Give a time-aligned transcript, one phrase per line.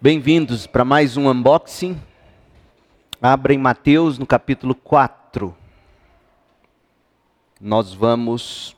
[0.00, 2.00] Bem-vindos para mais um unboxing.
[3.20, 5.52] Abra em Mateus no capítulo 4.
[7.60, 8.76] Nós vamos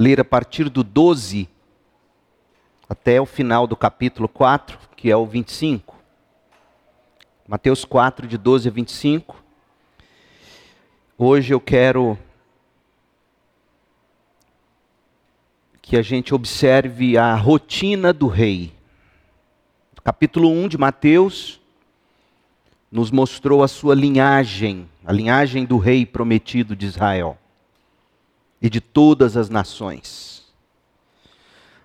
[0.00, 1.46] ler a partir do 12
[2.88, 5.94] até o final do capítulo 4, que é o 25.
[7.46, 9.44] Mateus 4, de 12 a 25.
[11.18, 12.18] Hoje eu quero
[15.82, 18.73] que a gente observe a rotina do rei.
[20.04, 21.58] Capítulo 1 de Mateus
[22.92, 27.38] nos mostrou a sua linhagem, a linhagem do rei prometido de Israel
[28.60, 30.52] e de todas as nações.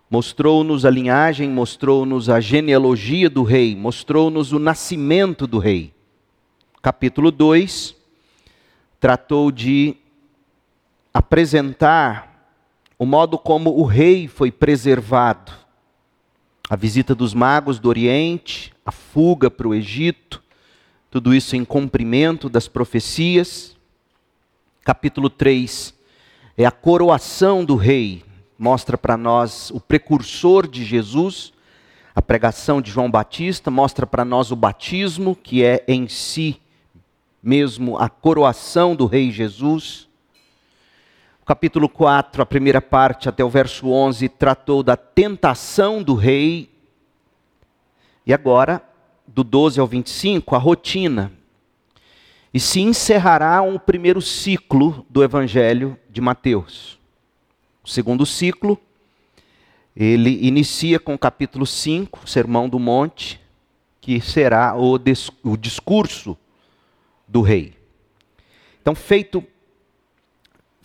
[0.10, 5.94] Mostrou-nos a linhagem, mostrou-nos a genealogia do rei, mostrou-nos o nascimento do rei.
[6.82, 7.96] Capítulo 2
[9.00, 9.96] tratou de
[11.14, 12.52] apresentar
[12.98, 15.69] o modo como o rei foi preservado
[16.70, 20.44] a visita dos magos do Oriente, a fuga para o Egito,
[21.10, 23.76] tudo isso em cumprimento das profecias.
[24.84, 25.98] Capítulo 3
[26.56, 28.24] é a coroação do rei,
[28.58, 31.54] mostra para nós o precursor de Jesus,
[32.14, 36.60] a pregação de João Batista, mostra para nós o batismo, que é em si
[37.42, 40.09] mesmo a coroação do rei Jesus
[41.50, 46.70] capítulo 4, a primeira parte, até o verso 11, tratou da tentação do rei.
[48.24, 48.84] E agora,
[49.26, 51.32] do 12 ao 25, a rotina.
[52.54, 57.00] E se encerrará um primeiro ciclo do Evangelho de Mateus.
[57.84, 58.80] O segundo ciclo,
[59.96, 63.42] ele inicia com o capítulo 5, Sermão do Monte,
[64.00, 65.00] que será o,
[65.44, 66.38] o discurso
[67.28, 67.74] do rei.
[68.84, 69.44] Então, feito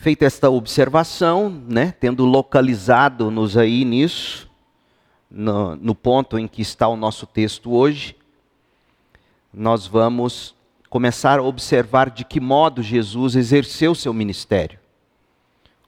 [0.05, 4.51] Feita esta observação, né, tendo localizado-nos aí nisso,
[5.31, 8.15] no, no ponto em que está o nosso texto hoje,
[9.51, 10.55] nós vamos
[10.91, 14.79] começar a observar de que modo Jesus exerceu seu ministério,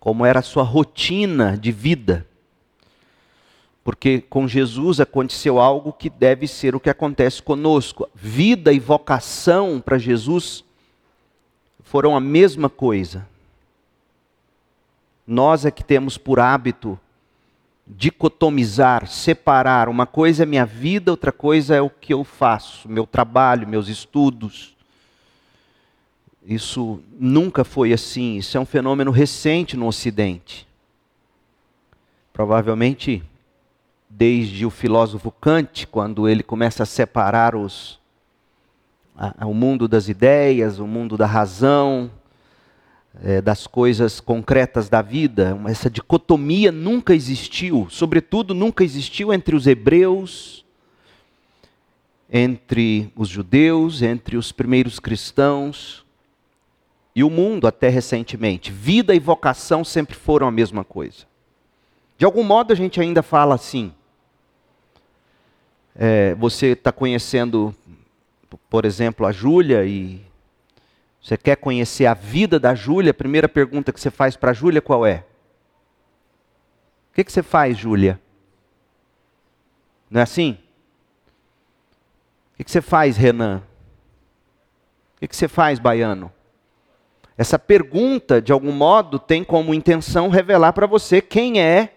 [0.01, 2.27] como era a sua rotina de vida.
[3.85, 8.09] Porque com Jesus aconteceu algo que deve ser o que acontece conosco.
[8.15, 10.65] Vida e vocação para Jesus
[11.83, 13.36] foram a mesma coisa.
[15.27, 16.99] Nós é que temos por hábito
[17.87, 19.89] dicotomizar, separar.
[19.89, 23.89] Uma coisa é minha vida, outra coisa é o que eu faço, meu trabalho, meus
[23.89, 24.77] estudos.
[26.45, 30.67] Isso nunca foi assim, isso é um fenômeno recente no Ocidente.
[32.33, 33.23] Provavelmente
[34.09, 37.99] desde o filósofo Kant, quando ele começa a separar os,
[39.17, 42.11] a, o mundo das ideias, o mundo da razão,
[43.23, 49.67] é, das coisas concretas da vida, essa dicotomia nunca existiu, sobretudo nunca existiu entre os
[49.67, 50.65] hebreus,
[52.31, 56.05] entre os judeus, entre os primeiros cristãos
[57.15, 58.71] e o mundo até recentemente.
[58.71, 61.25] Vida e vocação sempre foram a mesma coisa.
[62.19, 63.93] De algum modo a gente ainda fala assim.
[65.95, 67.75] É, você está conhecendo,
[68.69, 70.26] por exemplo, a Júlia e
[71.27, 73.11] você quer conhecer a vida da Júlia?
[73.11, 75.25] A primeira pergunta que você faz para a Júlia qual é?
[77.11, 78.21] O que, que você faz, Júlia?
[80.09, 80.57] Não é assim?
[82.53, 83.61] O que, que você faz, Renan?
[85.17, 86.33] O que, que você faz, Baiano?
[87.37, 91.93] Essa pergunta, de algum modo, tem como intenção revelar para você quem é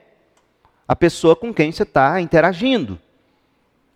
[0.88, 2.98] a pessoa com quem você está interagindo.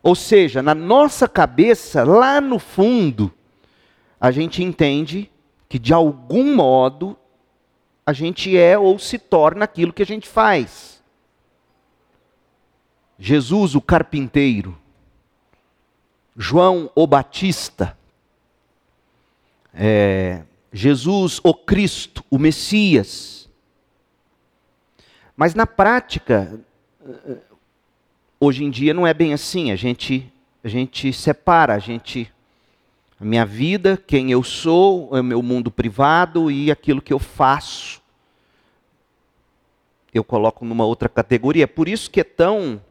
[0.03, 3.33] Ou seja, na nossa cabeça, lá no fundo,
[4.23, 5.29] a gente entende
[5.67, 7.17] que de algum modo
[8.06, 11.03] a gente é ou se torna aquilo que a gente faz.
[13.19, 14.79] Jesus, o carpinteiro,
[16.38, 17.97] João, o Batista,
[19.73, 23.50] é, Jesus, o Cristo, o Messias.
[25.35, 26.62] Mas na prática,
[28.39, 29.69] hoje em dia não é bem assim.
[29.69, 30.31] A gente,
[30.63, 32.32] a gente separa, a gente
[33.24, 38.02] a minha vida, quem eu sou, o meu mundo privado e aquilo que eu faço.
[40.14, 41.64] Eu coloco numa outra categoria.
[41.64, 42.81] É por isso que é tão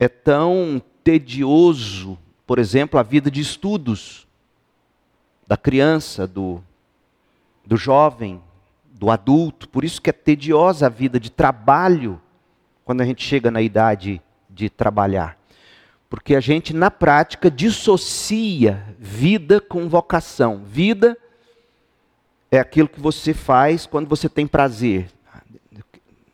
[0.00, 4.26] é tão tedioso, por exemplo, a vida de estudos
[5.46, 6.64] da criança, do
[7.66, 8.42] do jovem,
[8.90, 9.68] do adulto.
[9.68, 12.18] Por isso que é tediosa a vida de trabalho
[12.86, 15.41] quando a gente chega na idade de trabalhar.
[16.12, 20.62] Porque a gente, na prática, dissocia vida com vocação.
[20.62, 21.16] Vida
[22.50, 25.10] é aquilo que você faz quando você tem prazer.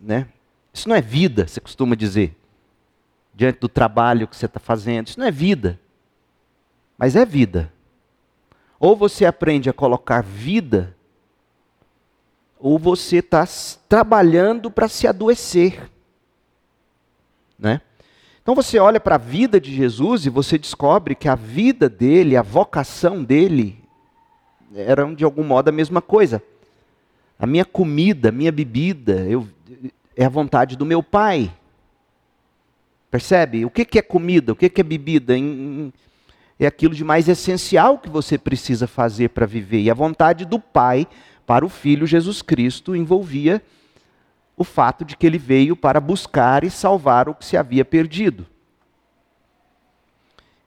[0.01, 0.27] Né?
[0.75, 2.37] Isso não é vida, você costuma dizer.
[3.33, 5.07] diante do trabalho que você está fazendo.
[5.07, 5.79] Isso não é vida,
[6.99, 7.73] mas é vida.
[8.81, 10.93] Ou você aprende a colocar vida,
[12.59, 13.47] ou você está
[13.89, 15.89] trabalhando para se adoecer.
[17.57, 17.81] Né?
[18.49, 22.35] Então você olha para a vida de Jesus e você descobre que a vida dele,
[22.35, 23.79] a vocação dele,
[24.75, 26.43] eram de algum modo a mesma coisa.
[27.39, 29.47] A minha comida, a minha bebida, eu,
[30.17, 31.53] é a vontade do meu pai.
[33.11, 33.67] Percebe?
[33.67, 34.53] O que, que é comida?
[34.53, 35.35] O que, que é bebida?
[36.59, 39.83] É aquilo de mais essencial que você precisa fazer para viver.
[39.83, 41.07] E a vontade do pai
[41.47, 43.63] para o filho Jesus Cristo envolvia
[44.59, 48.45] o fato de que ele veio para buscar e salvar o que se havia perdido.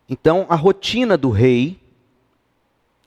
[0.10, 1.80] Então, a rotina do rei,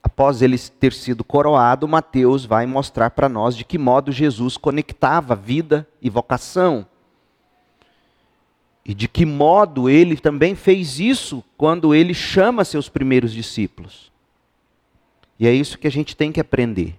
[0.03, 5.35] após ele ter sido coroado, Mateus vai mostrar para nós de que modo Jesus conectava
[5.35, 6.87] vida e vocação.
[8.85, 14.13] E de que modo ele também fez isso quando ele chama seus primeiros discípulos.
[15.39, 16.95] E é isso que a gente tem que aprender.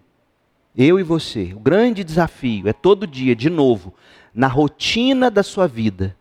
[0.77, 1.54] Eu e você.
[1.56, 3.94] O grande desafio é todo dia, de novo,
[4.33, 6.16] na rotina da sua vida,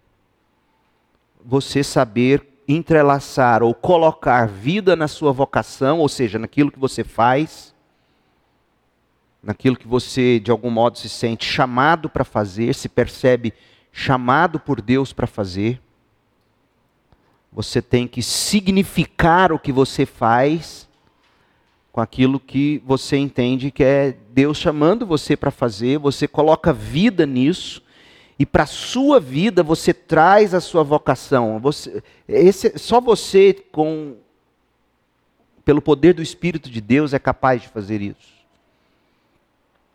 [1.45, 7.75] você saber entrelaçar ou colocar vida na sua vocação, ou seja, naquilo que você faz,
[9.43, 13.53] naquilo que você de algum modo se sente chamado para fazer, se percebe
[13.93, 15.81] chamado por Deus para fazer.
[17.53, 20.89] Você tem que significar o que você faz
[21.95, 27.25] com aquilo que você entende que é Deus chamando você para fazer, você coloca vida
[27.25, 27.81] nisso,
[28.37, 31.61] e para a sua vida você traz a sua vocação.
[31.61, 34.17] Você, esse, só você, com,
[35.65, 38.35] pelo poder do Espírito de Deus, é capaz de fazer isso.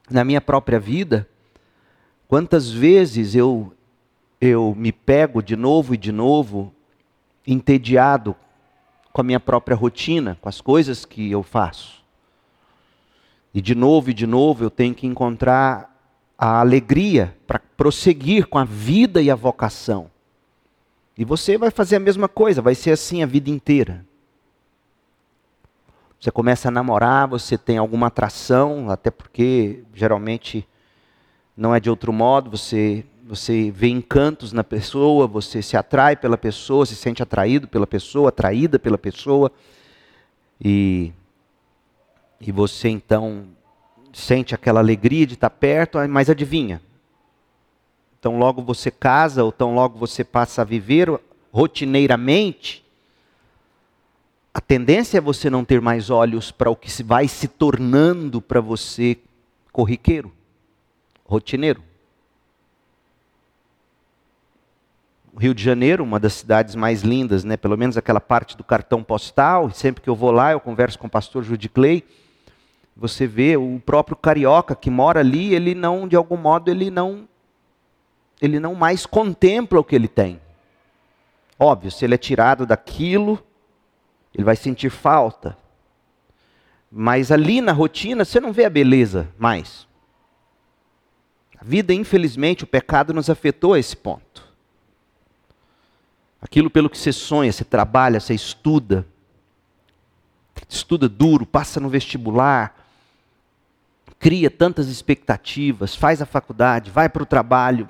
[0.09, 1.27] Na minha própria vida,
[2.29, 3.73] quantas vezes eu,
[4.39, 6.73] eu me pego de novo e de novo
[7.45, 8.37] entediado
[9.11, 12.03] com a minha própria rotina, com as coisas que eu faço.
[13.53, 15.95] E de novo e de novo eu tenho que encontrar
[16.37, 20.09] a alegria para prosseguir com a vida e a vocação.
[21.17, 24.05] E você vai fazer a mesma coisa, vai ser assim a vida inteira.
[26.19, 30.67] Você começa a namorar, você tem alguma atração, até porque geralmente
[31.55, 36.35] não é de outro modo, você você vê encantos na pessoa, você se atrai pela
[36.35, 39.51] pessoa, se sente atraído pela pessoa, atraída pela pessoa.
[40.59, 41.13] E,
[42.41, 43.45] e você então
[44.11, 46.81] sente aquela alegria de estar perto, mas adivinha?
[48.19, 51.07] Então logo você casa, ou tão logo você passa a viver
[51.51, 52.83] rotineiramente,
[54.51, 58.59] a tendência é você não ter mais olhos para o que vai se tornando para
[58.59, 59.19] você
[59.71, 60.31] corriqueiro,
[61.23, 61.88] rotineiro.
[65.39, 67.55] Rio de Janeiro, uma das cidades mais lindas, né?
[67.55, 71.07] pelo menos aquela parte do cartão postal, sempre que eu vou lá eu converso com
[71.07, 72.03] o pastor Judy Clay,
[72.93, 77.25] você vê o próprio carioca que mora ali, ele não, de algum modo, ele não,
[78.41, 80.41] ele não mais contempla o que ele tem.
[81.57, 83.41] Óbvio, se ele é tirado daquilo,
[84.35, 85.57] ele vai sentir falta.
[86.91, 89.87] Mas ali na rotina, você não vê a beleza mais.
[91.57, 94.48] A vida, infelizmente, o pecado nos afetou a esse ponto.
[96.41, 99.05] Aquilo pelo que você sonha, você trabalha, você estuda,
[100.67, 102.75] estuda duro, passa no vestibular,
[104.17, 107.89] cria tantas expectativas, faz a faculdade, vai para o trabalho.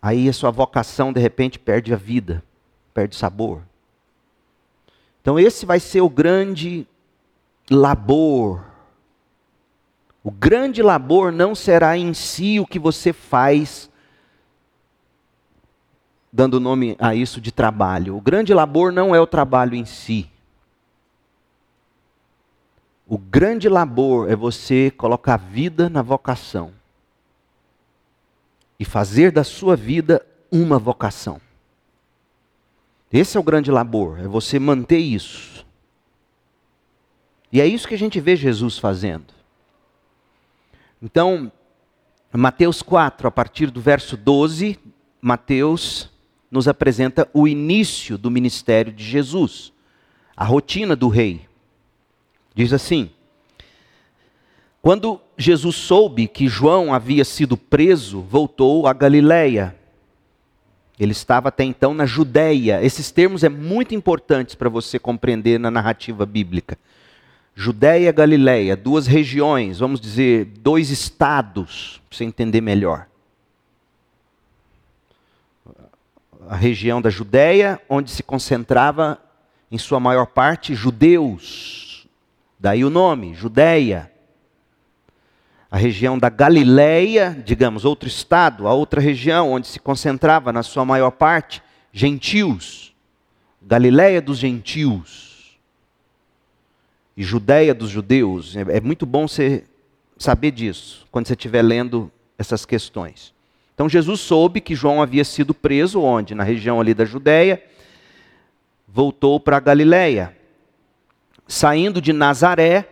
[0.00, 2.42] Aí a sua vocação de repente perde a vida,
[2.94, 3.62] perde sabor.
[5.20, 6.86] Então esse vai ser o grande
[7.70, 8.64] labor.
[10.24, 13.89] O grande labor não será em si o que você faz
[16.32, 18.16] dando nome a isso de trabalho.
[18.16, 20.30] O grande labor não é o trabalho em si.
[23.06, 26.72] O grande labor é você colocar vida na vocação
[28.78, 31.40] e fazer da sua vida uma vocação.
[33.12, 35.66] Esse é o grande labor, é você manter isso.
[37.52, 39.34] E é isso que a gente vê Jesus fazendo.
[41.02, 41.50] Então,
[42.32, 44.78] Mateus 4, a partir do verso 12,
[45.20, 46.08] Mateus
[46.50, 49.72] nos apresenta o início do ministério de Jesus,
[50.36, 51.42] a rotina do rei.
[52.54, 53.10] Diz assim:
[54.82, 59.76] Quando Jesus soube que João havia sido preso, voltou a Galiléia.
[60.98, 62.82] Ele estava até então na Judéia.
[62.84, 66.76] Esses termos é muito importantes para você compreender na narrativa bíblica.
[67.54, 73.09] Judéia e Galiléia, duas regiões, vamos dizer, dois estados, para você entender melhor
[76.50, 79.22] a região da Judéia, onde se concentrava,
[79.70, 82.08] em sua maior parte, judeus.
[82.58, 84.10] Daí o nome, Judéia.
[85.70, 90.84] A região da Galileia, digamos, outro estado, a outra região onde se concentrava, na sua
[90.84, 92.96] maior parte, gentios.
[93.62, 95.56] Galileia dos gentios.
[97.16, 98.56] E Judéia dos judeus.
[98.56, 99.62] É, é muito bom você
[100.18, 103.32] saber disso, quando você estiver lendo essas questões.
[103.80, 106.34] Então Jesus soube que João havia sido preso onde?
[106.34, 107.62] Na região ali da Judéia.
[108.86, 110.36] Voltou para a Galiléia.
[111.48, 112.86] Saindo de Nazaré,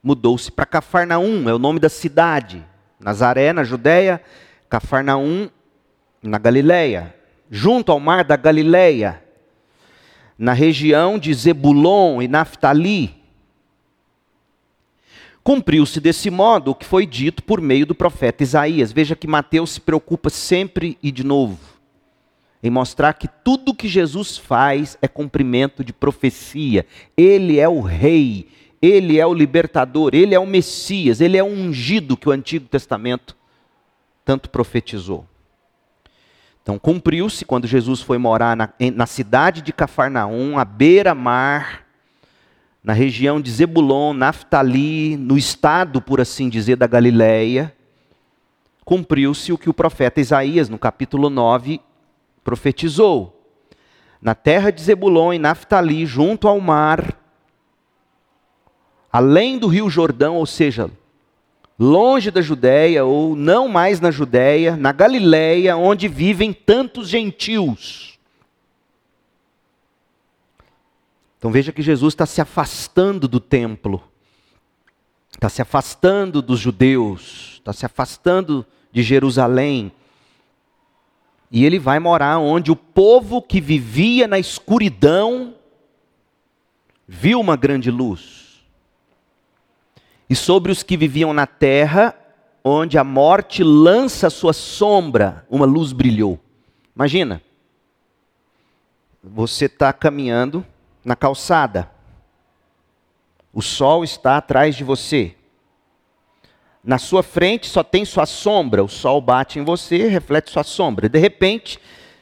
[0.00, 2.64] mudou-se para Cafarnaum, é o nome da cidade.
[3.00, 4.22] Nazaré na Judéia,
[4.70, 5.50] Cafarnaum
[6.22, 7.12] na Galiléia,
[7.50, 9.24] junto ao mar da Galiléia,
[10.38, 13.23] na região de Zebulon e Naftali,
[15.44, 18.90] Cumpriu-se desse modo o que foi dito por meio do profeta Isaías.
[18.90, 21.74] Veja que Mateus se preocupa sempre e de novo
[22.64, 26.86] em mostrar que tudo que Jesus faz é cumprimento de profecia.
[27.14, 28.48] Ele é o rei,
[28.80, 32.66] ele é o libertador, ele é o Messias, ele é o ungido que o Antigo
[32.66, 33.36] Testamento
[34.24, 35.26] tanto profetizou.
[36.62, 41.83] Então, cumpriu-se quando Jesus foi morar na, na cidade de Cafarnaum, à beira-mar,
[42.84, 47.74] na região de Zebulon, Naftali, no estado, por assim dizer, da Galileia,
[48.84, 51.80] cumpriu-se o que o profeta Isaías, no capítulo 9,
[52.44, 53.40] profetizou.
[54.20, 57.18] Na terra de Zebulon e Naftali, junto ao mar,
[59.10, 60.90] além do rio Jordão, ou seja,
[61.78, 68.13] longe da Judéia, ou não mais na Judéia, na Galileia, onde vivem tantos gentios
[71.44, 74.02] Então veja que Jesus está se afastando do templo,
[75.30, 79.92] está se afastando dos judeus, está se afastando de Jerusalém.
[81.50, 85.54] E ele vai morar onde o povo que vivia na escuridão
[87.06, 88.64] viu uma grande luz.
[90.30, 92.18] E sobre os que viviam na terra,
[92.64, 96.40] onde a morte lança sua sombra, uma luz brilhou.
[96.96, 97.42] Imagina,
[99.22, 100.64] você está caminhando
[101.04, 101.90] na calçada.
[103.52, 105.34] O sol está atrás de você.
[106.82, 111.08] Na sua frente só tem sua sombra, o sol bate em você, reflete sua sombra.
[111.08, 111.78] De repente,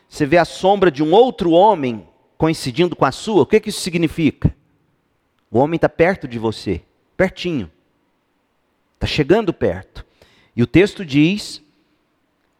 [0.08, 3.42] você vê a sombra de um outro homem coincidindo com a sua.
[3.42, 4.54] O que, que isso significa?
[5.50, 6.82] O homem está perto de você,
[7.16, 7.70] pertinho.
[8.94, 10.04] Está chegando perto.
[10.54, 11.62] E o texto diz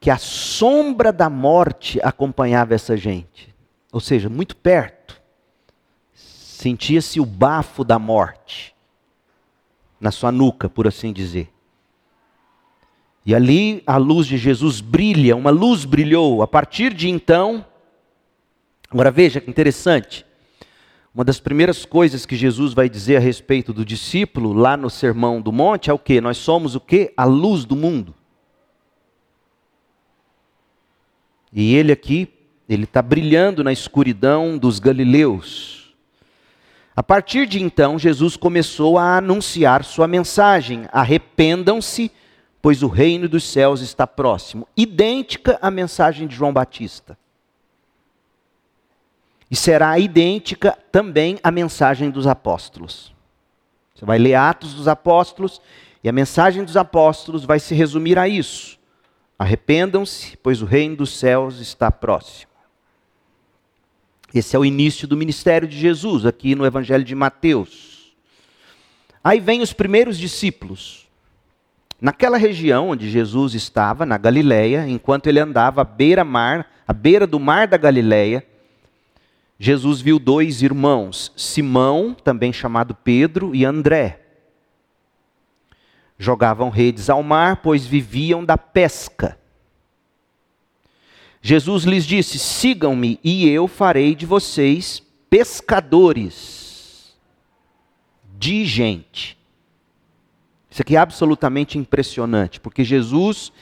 [0.01, 3.55] que a sombra da morte acompanhava essa gente.
[3.93, 5.22] Ou seja, muito perto
[6.63, 8.73] sentia-se o bafo da morte
[10.01, 11.53] na sua nuca, por assim dizer.
[13.27, 16.41] E ali a luz de Jesus brilha, uma luz brilhou.
[16.41, 17.67] A partir de então,
[18.89, 20.25] agora veja que interessante.
[21.13, 25.43] Uma das primeiras coisas que Jesus vai dizer a respeito do discípulo lá no Sermão
[25.43, 26.21] do Monte é o que?
[26.21, 27.13] Nós somos o que?
[27.17, 28.15] A luz do mundo.
[31.53, 32.33] E ele aqui,
[32.69, 35.82] ele está brilhando na escuridão dos galileus.
[36.95, 42.13] A partir de então, Jesus começou a anunciar sua mensagem: arrependam-se,
[42.61, 44.69] pois o reino dos céus está próximo.
[44.77, 47.17] Idêntica à mensagem de João Batista.
[49.51, 53.13] E será idêntica também à mensagem dos apóstolos.
[53.95, 55.61] Você vai ler Atos dos Apóstolos
[56.03, 58.79] e a mensagem dos apóstolos vai se resumir a isso:
[59.39, 62.52] arrependam-se, pois o reino dos céus está próximo.
[64.35, 68.15] Esse é o início do ministério de Jesus, aqui no Evangelho de Mateus.
[69.23, 71.07] Aí vem os primeiros discípulos.
[72.01, 77.39] Naquela região onde Jesus estava, na Galiléia, enquanto ele andava à beira-mar, à beira do
[77.39, 78.45] mar da Galiléia,
[79.59, 84.21] Jesus viu dois irmãos, Simão, também chamado Pedro, e André.
[86.19, 89.39] Jogavam redes ao mar, pois viviam da pesca.
[91.43, 97.17] Jesus lhes disse: Sigam-me e eu farei de vocês pescadores
[98.39, 99.37] de gente.
[100.71, 103.53] Isso aqui é absolutamente impressionante, porque Jesus,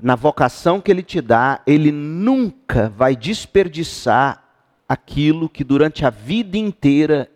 [0.00, 4.42] na vocação que ele te dá, ele nunca vai desperdiçar
[4.88, 7.30] aquilo que durante a vida inteira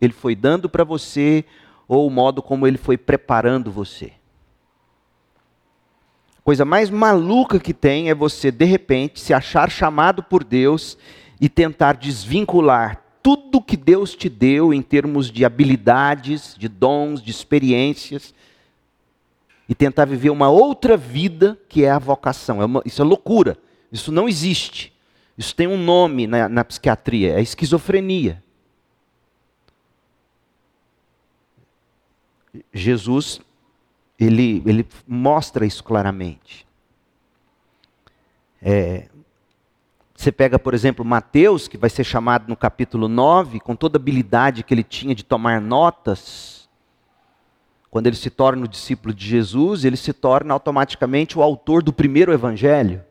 [0.00, 1.44] ele foi dando para você,
[1.86, 4.12] ou o modo como ele foi preparando você
[6.44, 10.98] coisa mais maluca que tem é você, de repente, se achar chamado por Deus
[11.40, 17.30] e tentar desvincular tudo que Deus te deu em termos de habilidades, de dons, de
[17.30, 18.34] experiências,
[19.68, 22.60] e tentar viver uma outra vida que é a vocação.
[22.60, 23.56] É uma, isso é loucura.
[23.92, 24.92] Isso não existe.
[25.38, 28.42] Isso tem um nome na, na psiquiatria, é esquizofrenia.
[32.72, 33.40] Jesus,
[34.22, 36.66] ele, ele mostra isso claramente.
[38.60, 39.08] É,
[40.14, 44.00] você pega, por exemplo, Mateus, que vai ser chamado no capítulo 9, com toda a
[44.00, 46.68] habilidade que ele tinha de tomar notas.
[47.90, 51.92] Quando ele se torna o discípulo de Jesus, ele se torna automaticamente o autor do
[51.92, 53.04] primeiro evangelho.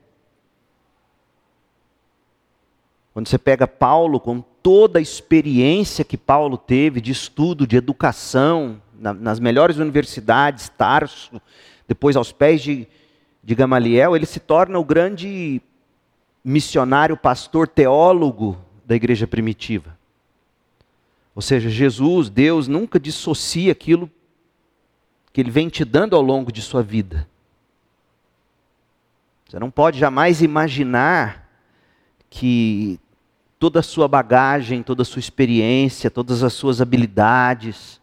[3.13, 8.81] Quando você pega Paulo, com toda a experiência que Paulo teve de estudo, de educação,
[9.01, 11.41] na, nas melhores universidades, Tarso,
[11.87, 12.87] depois aos pés de,
[13.43, 15.61] de Gamaliel, ele se torna o grande
[16.43, 19.97] missionário, pastor, teólogo da igreja primitiva.
[21.33, 24.09] Ou seja, Jesus, Deus, nunca dissocia aquilo
[25.31, 27.27] que Ele vem te dando ao longo de sua vida.
[29.47, 31.49] Você não pode jamais imaginar
[32.29, 32.99] que
[33.57, 38.00] toda a sua bagagem, toda a sua experiência, todas as suas habilidades,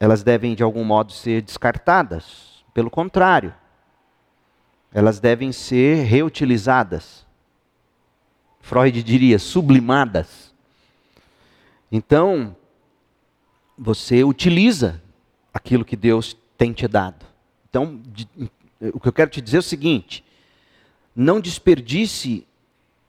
[0.00, 2.64] elas devem de algum modo ser descartadas.
[2.72, 3.54] Pelo contrário,
[4.92, 7.26] elas devem ser reutilizadas.
[8.60, 10.54] Freud diria sublimadas.
[11.90, 12.54] Então,
[13.76, 15.02] você utiliza
[15.52, 17.24] aquilo que Deus tem te dado.
[17.68, 18.00] Então,
[18.92, 20.24] o que eu quero te dizer é o seguinte:
[21.14, 22.46] não desperdice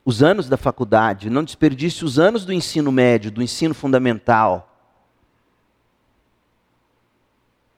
[0.05, 4.68] os anos da faculdade, não desperdice os anos do ensino médio, do ensino fundamental.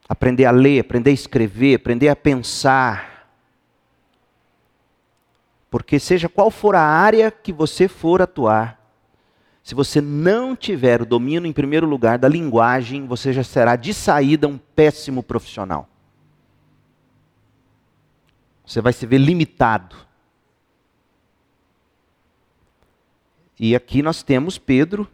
[0.08, 3.12] Aprender a ler, aprender a escrever, aprender a pensar,
[5.70, 8.78] porque seja qual for a área que você for atuar,
[9.62, 13.94] se você não tiver o domínio, em primeiro lugar, da linguagem, você já será de
[13.94, 15.88] saída um péssimo profissional.
[18.66, 19.96] Você vai se ver limitado.
[23.58, 25.08] E aqui nós temos Pedro,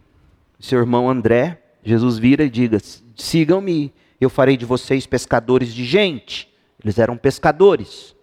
[0.59, 1.61] seu irmão André.
[1.83, 2.79] Jesus vira e diga:
[3.15, 6.49] sigam-me, eu farei de vocês pescadores de gente.
[6.83, 8.15] Eles eram pescadores.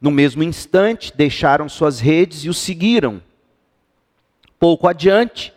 [0.00, 3.22] No mesmo instante, deixaram suas redes e o seguiram.
[4.58, 5.52] Pouco adiante,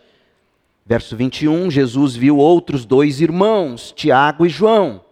[0.84, 5.04] verso 21, Jesus viu outros dois irmãos, Tiago e João,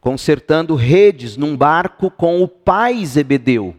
[0.00, 3.76] consertando redes num barco com o pai Zebedeu.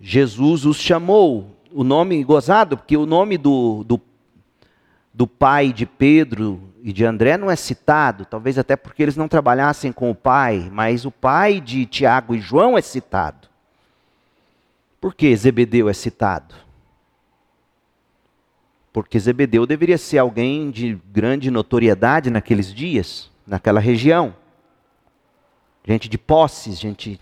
[0.00, 4.00] Jesus os chamou, o nome gozado, porque o nome do, do,
[5.18, 9.26] do pai de Pedro e de André não é citado, talvez até porque eles não
[9.26, 13.48] trabalhassem com o pai, mas o pai de Tiago e João é citado.
[15.00, 16.54] Por que Zebedeu é citado?
[18.92, 24.36] Porque Zebedeu deveria ser alguém de grande notoriedade naqueles dias, naquela região.
[25.84, 27.20] Gente de posses, gente,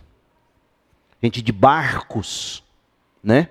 [1.23, 2.63] gente de barcos,
[3.25, 3.49] né?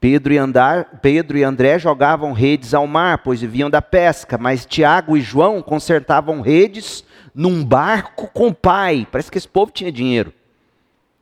[0.00, 4.64] Pedro e, Andar, Pedro e André jogavam redes ao mar, pois viviam da pesca, mas
[4.64, 9.06] Tiago e João consertavam redes num barco com o pai.
[9.12, 10.32] Parece que esse povo tinha dinheiro,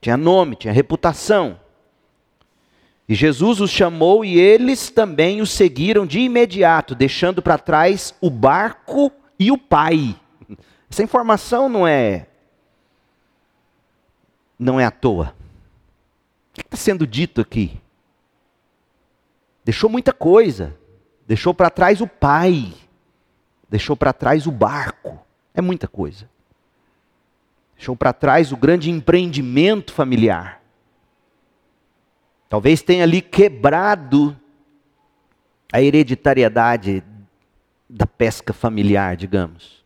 [0.01, 1.59] tinha nome, tinha reputação.
[3.09, 8.31] E Jesus os chamou e eles também o seguiram de imediato, deixando para trás o
[8.31, 9.11] barco
[9.41, 10.15] e o pai.
[10.89, 12.27] Essa informação não é
[14.57, 15.35] não é à toa.
[16.51, 17.81] O que está sendo dito aqui?
[19.69, 20.75] Deixou muita coisa.
[21.27, 22.73] Deixou para trás o pai.
[23.69, 25.21] Deixou para trás o barco.
[25.53, 26.27] É muita coisa.
[27.77, 30.63] Deixou para trás o grande empreendimento familiar.
[32.49, 34.35] Talvez tenha ali quebrado
[35.71, 37.05] a hereditariedade
[37.87, 39.85] da pesca familiar, digamos.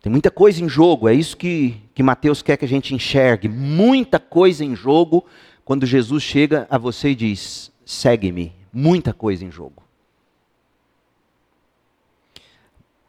[0.00, 3.48] Tem muita coisa em jogo, é isso que, que Mateus quer que a gente enxergue.
[3.48, 5.26] Muita coisa em jogo
[5.64, 8.52] quando Jesus chega a você e diz: segue-me.
[8.72, 9.82] Muita coisa em jogo.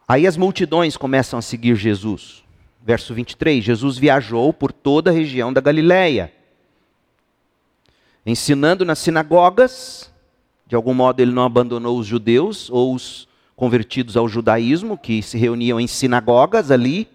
[0.06, 2.42] Aí as multidões começam a seguir Jesus.
[2.82, 6.32] Verso 23: Jesus viajou por toda a região da Galileia,
[8.24, 10.10] ensinando nas sinagogas.
[10.66, 15.36] De algum modo ele não abandonou os judeus ou os convertidos ao judaísmo, que se
[15.36, 17.08] reuniam em sinagogas ali,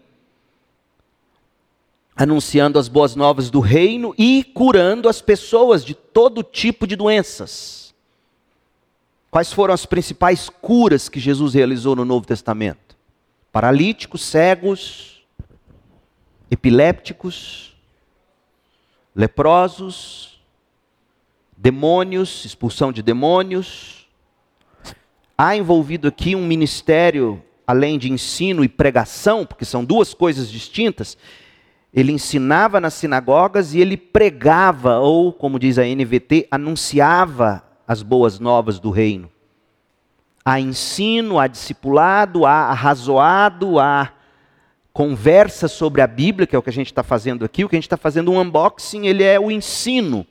[2.15, 7.93] anunciando as boas novas do reino e curando as pessoas de todo tipo de doenças.
[9.31, 12.95] Quais foram as principais curas que Jesus realizou no Novo Testamento?
[13.51, 15.23] Paralíticos, cegos,
[16.51, 17.75] epilépticos,
[19.15, 20.39] leprosos,
[21.57, 24.07] demônios, expulsão de demônios.
[25.35, 31.17] Há envolvido aqui um ministério, além de ensino e pregação, porque são duas coisas distintas,
[31.93, 38.39] ele ensinava nas sinagogas e ele pregava, ou, como diz a NVT, anunciava as boas
[38.39, 39.29] novas do reino.
[40.43, 44.11] Há ensino, há discipulado, há arrazoado, há
[44.91, 47.63] conversa sobre a Bíblia, que é o que a gente está fazendo aqui.
[47.63, 50.25] O que a gente está fazendo um unboxing, ele é o ensino.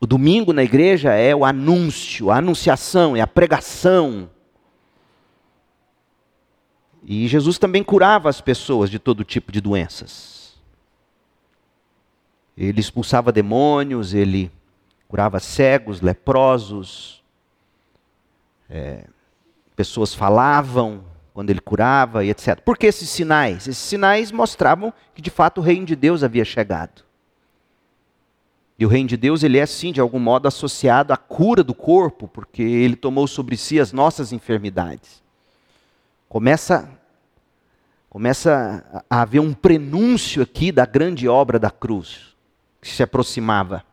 [0.00, 4.30] O domingo na igreja é o anúncio, a anunciação, é a pregação.
[7.12, 10.54] E Jesus também curava as pessoas de todo tipo de doenças.
[12.56, 14.48] Ele expulsava demônios, ele
[15.08, 17.20] curava cegos, leprosos.
[18.68, 19.08] É,
[19.74, 21.02] pessoas falavam
[21.34, 22.60] quando ele curava e etc.
[22.60, 23.66] Por que esses sinais?
[23.66, 27.02] Esses sinais mostravam que de fato o reino de Deus havia chegado.
[28.78, 31.74] E o reino de Deus, ele é sim, de algum modo, associado à cura do
[31.74, 35.20] corpo, porque ele tomou sobre si as nossas enfermidades.
[36.28, 36.88] Começa,
[38.10, 42.34] começa a haver um prenúncio aqui da grande obra da cruz,
[42.82, 43.84] que se aproximava.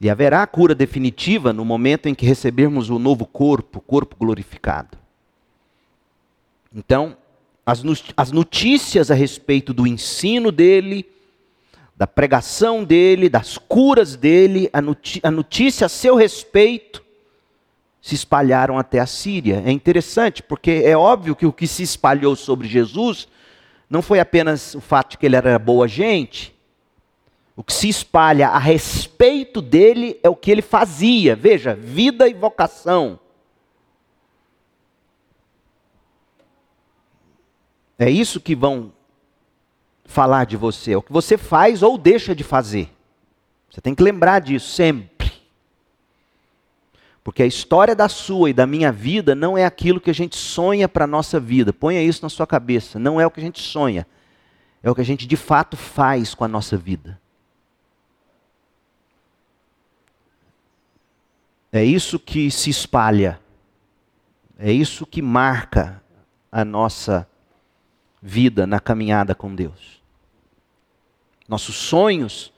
[0.00, 4.96] E haverá cura definitiva no momento em que recebermos o novo corpo, corpo glorificado.
[6.74, 7.16] Então,
[7.66, 11.06] as notícias a respeito do ensino dele,
[11.94, 14.70] da pregação dele, das curas dele,
[15.22, 17.03] a notícia a seu respeito,
[18.04, 19.62] se espalharam até a Síria.
[19.64, 23.26] É interessante, porque é óbvio que o que se espalhou sobre Jesus
[23.88, 26.54] não foi apenas o fato de que ele era boa gente.
[27.56, 31.34] O que se espalha a respeito dele é o que ele fazia.
[31.34, 33.18] Veja, vida e vocação.
[37.98, 38.92] É isso que vão
[40.04, 42.90] falar de você, é o que você faz ou deixa de fazer.
[43.70, 45.13] Você tem que lembrar disso sempre.
[47.24, 50.36] Porque a história da sua e da minha vida não é aquilo que a gente
[50.36, 51.72] sonha para a nossa vida.
[51.72, 52.98] Ponha isso na sua cabeça.
[52.98, 54.06] Não é o que a gente sonha.
[54.82, 57.18] É o que a gente de fato faz com a nossa vida.
[61.72, 63.40] É isso que se espalha.
[64.58, 66.02] É isso que marca
[66.52, 67.26] a nossa
[68.20, 70.02] vida na caminhada com Deus.
[71.48, 72.52] Nossos sonhos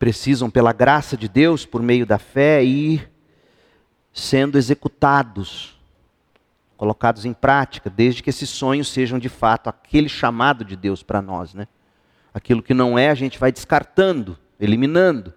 [0.00, 3.08] precisam, pela graça de Deus, por meio da fé, ir
[4.12, 5.78] sendo executados,
[6.76, 11.20] colocados em prática, desde que esses sonhos sejam de fato aquele chamado de Deus para
[11.20, 11.68] nós, né?
[12.32, 15.34] Aquilo que não é, a gente vai descartando, eliminando.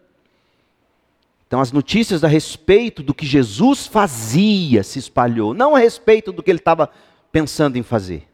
[1.47, 6.41] Então, as notícias a respeito do que Jesus fazia se espalhou, não a respeito do
[6.41, 6.89] que ele estava
[7.31, 8.27] pensando em fazer,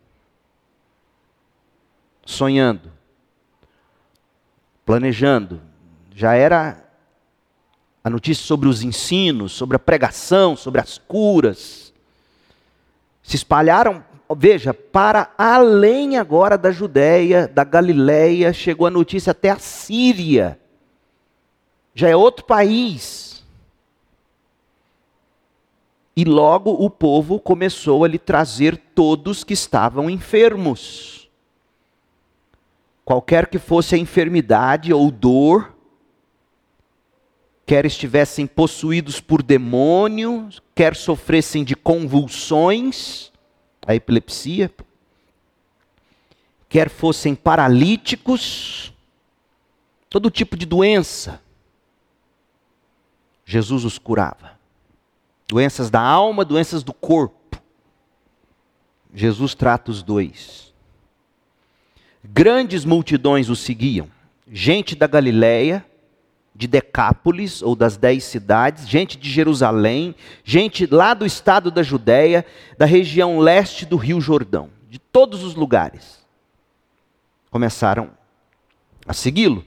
[2.25, 2.91] sonhando,
[4.85, 5.61] planejando.
[6.15, 6.88] Já era
[8.03, 11.89] a notícia sobre os ensinos, sobre a pregação, sobre as curas,
[13.29, 14.03] se espalharam,
[14.35, 20.59] veja, para além agora da Judéia, da Galileia, chegou a notícia até a Síria.
[21.93, 23.45] Já é outro país.
[26.15, 31.29] E logo o povo começou a lhe trazer todos que estavam enfermos.
[33.05, 35.75] Qualquer que fosse a enfermidade ou dor,
[37.69, 43.31] quer estivessem possuídos por demônios, quer sofressem de convulsões,
[43.85, 44.73] a epilepsia,
[46.67, 48.91] quer fossem paralíticos,
[50.09, 51.39] todo tipo de doença,
[53.45, 54.57] Jesus os curava.
[55.47, 57.61] Doenças da alma, doenças do corpo.
[59.13, 60.73] Jesus trata os dois.
[62.23, 64.09] Grandes multidões o seguiam.
[64.51, 65.85] Gente da Galileia,
[66.59, 72.45] de Decápolis, ou das dez cidades, gente de Jerusalém, gente lá do estado da Judéia,
[72.77, 76.19] da região leste do Rio Jordão, de todos os lugares,
[77.49, 78.11] começaram
[79.07, 79.63] a segui-lo.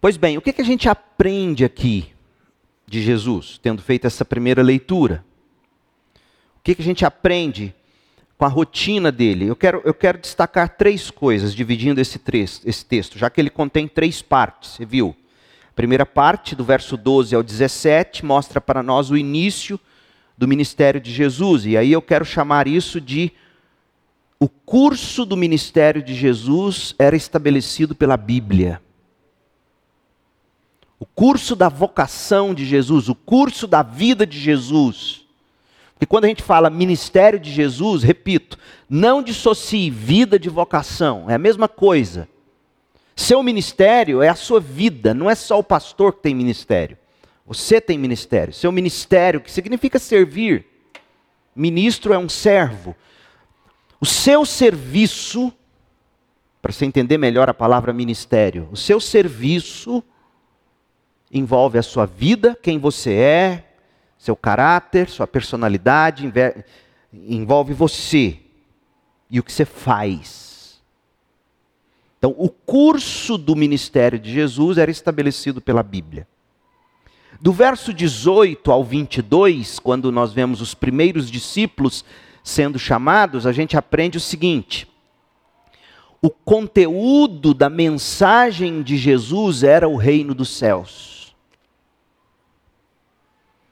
[0.00, 2.12] Pois bem, o que, que a gente aprende aqui
[2.84, 5.24] de Jesus, tendo feito essa primeira leitura?
[6.56, 7.72] O que, que a gente aprende
[8.36, 9.46] com a rotina dele?
[9.46, 12.20] Eu quero, eu quero destacar três coisas, dividindo esse,
[12.64, 15.14] esse texto, já que ele contém três partes, você viu?
[15.78, 19.78] Primeira parte, do verso 12 ao 17, mostra para nós o início
[20.36, 21.66] do ministério de Jesus.
[21.66, 23.30] E aí eu quero chamar isso de
[24.40, 28.82] o curso do ministério de Jesus era estabelecido pela Bíblia.
[30.98, 35.26] O curso da vocação de Jesus, o curso da vida de Jesus.
[35.94, 38.58] Porque quando a gente fala ministério de Jesus, repito,
[38.90, 42.28] não dissocie vida de vocação, é a mesma coisa.
[43.18, 46.96] Seu ministério é a sua vida, não é só o pastor que tem ministério.
[47.44, 48.54] Você tem ministério.
[48.54, 50.64] Seu ministério, que significa servir.
[51.52, 52.94] Ministro é um servo.
[54.00, 55.52] O seu serviço
[56.62, 58.68] para você entender melhor a palavra ministério.
[58.70, 60.00] O seu serviço
[61.28, 63.64] envolve a sua vida, quem você é,
[64.16, 66.32] seu caráter, sua personalidade,
[67.12, 68.38] envolve você
[69.28, 70.47] e o que você faz.
[72.18, 76.26] Então, o curso do ministério de Jesus era estabelecido pela Bíblia.
[77.40, 82.04] Do verso 18 ao 22, quando nós vemos os primeiros discípulos
[82.42, 84.88] sendo chamados, a gente aprende o seguinte:
[86.20, 91.36] o conteúdo da mensagem de Jesus era o reino dos céus.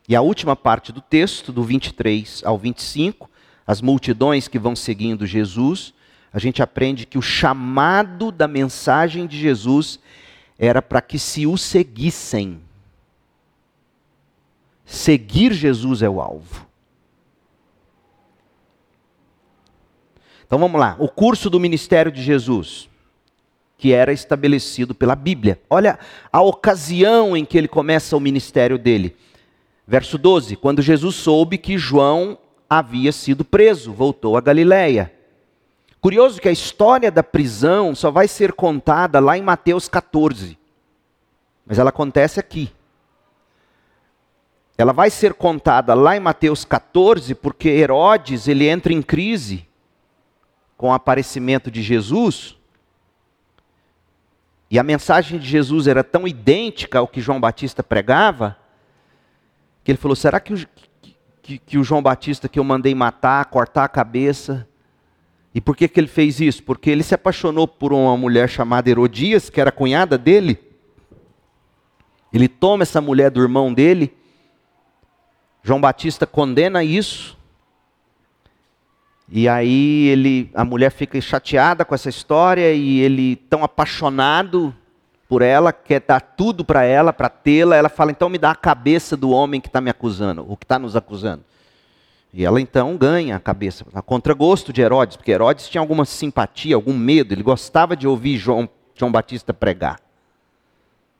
[0.08, 3.28] E a última parte do texto, do 23 ao 25,
[3.66, 5.92] as multidões que vão seguindo Jesus,
[6.32, 9.98] a gente aprende que o chamado da mensagem de Jesus
[10.58, 12.60] era para que se o seguissem.
[14.84, 16.66] Seguir Jesus é o alvo.
[20.46, 22.88] Então vamos lá, o curso do ministério de Jesus,
[23.76, 25.60] que era estabelecido pela Bíblia.
[25.68, 25.98] Olha
[26.32, 29.16] a ocasião em que ele começa o ministério dele.
[29.86, 32.38] Verso 12: Quando Jesus soube que João
[32.70, 35.12] havia sido preso, voltou a Galiléia.
[36.00, 40.58] Curioso que a história da prisão só vai ser contada lá em Mateus 14.
[41.66, 42.72] Mas ela acontece aqui.
[44.78, 49.66] Ela vai ser contada lá em Mateus 14 porque Herodes, ele entra em crise
[50.76, 52.56] com o aparecimento de Jesus.
[54.70, 58.56] E a mensagem de Jesus era tão idêntica ao que João Batista pregava,
[59.82, 60.68] que ele falou: será que o,
[61.42, 64.68] que, que o João Batista que eu mandei matar, cortar a cabeça.
[65.56, 66.62] E por que, que ele fez isso?
[66.62, 70.58] Porque ele se apaixonou por uma mulher chamada Herodias, que era cunhada dele.
[72.30, 74.14] Ele toma essa mulher do irmão dele.
[75.62, 77.38] João Batista condena isso.
[79.30, 84.74] E aí ele, a mulher fica chateada com essa história e ele tão apaixonado
[85.26, 87.76] por ela, quer dar tudo para ela, para tê-la.
[87.76, 90.66] Ela fala: então me dá a cabeça do homem que está me acusando, o que
[90.66, 91.42] está nos acusando.
[92.36, 96.74] E ela então ganha a cabeça, a contragosto de Herodes, porque Herodes tinha alguma simpatia,
[96.74, 99.98] algum medo, ele gostava de ouvir João, João Batista pregar.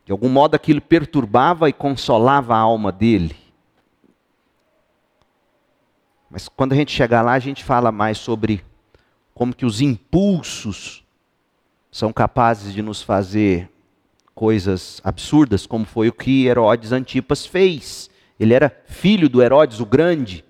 [0.04, 3.34] De algum modo aquilo perturbava e consolava a alma dele.
[6.28, 8.62] Mas quando a gente chegar lá, a gente fala mais sobre
[9.32, 11.02] como que os impulsos
[11.90, 13.70] são capazes de nos fazer
[14.34, 18.10] coisas absurdas, como foi o que Herodes Antipas fez.
[18.38, 20.44] Ele era filho do Herodes o Grande.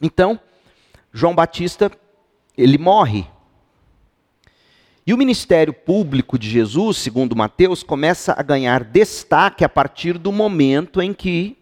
[0.00, 0.40] Então,
[1.12, 1.90] João Batista,
[2.56, 3.26] ele morre.
[5.06, 10.30] E o ministério público de Jesus, segundo Mateus, começa a ganhar destaque a partir do
[10.30, 11.56] momento em que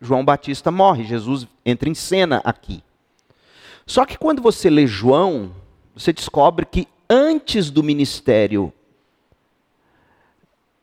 [0.00, 1.04] João Batista morre.
[1.04, 2.82] Jesus entra em cena aqui.
[3.86, 5.54] Só que quando você lê João,
[5.94, 8.72] você descobre que antes do ministério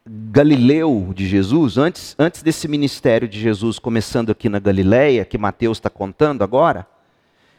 [0.03, 5.77] Galileu de Jesus, antes, antes desse ministério de Jesus começando aqui na Galileia, que Mateus
[5.77, 6.87] está contando agora,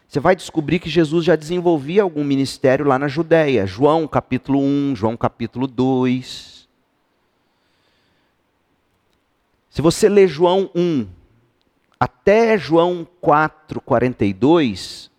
[0.09, 3.65] você vai descobrir que Jesus já desenvolvia algum ministério lá na Judéia.
[3.65, 6.69] João capítulo 1, João capítulo 2.
[9.71, 11.07] Se você ler João 1
[11.99, 15.13] até João 4, 42,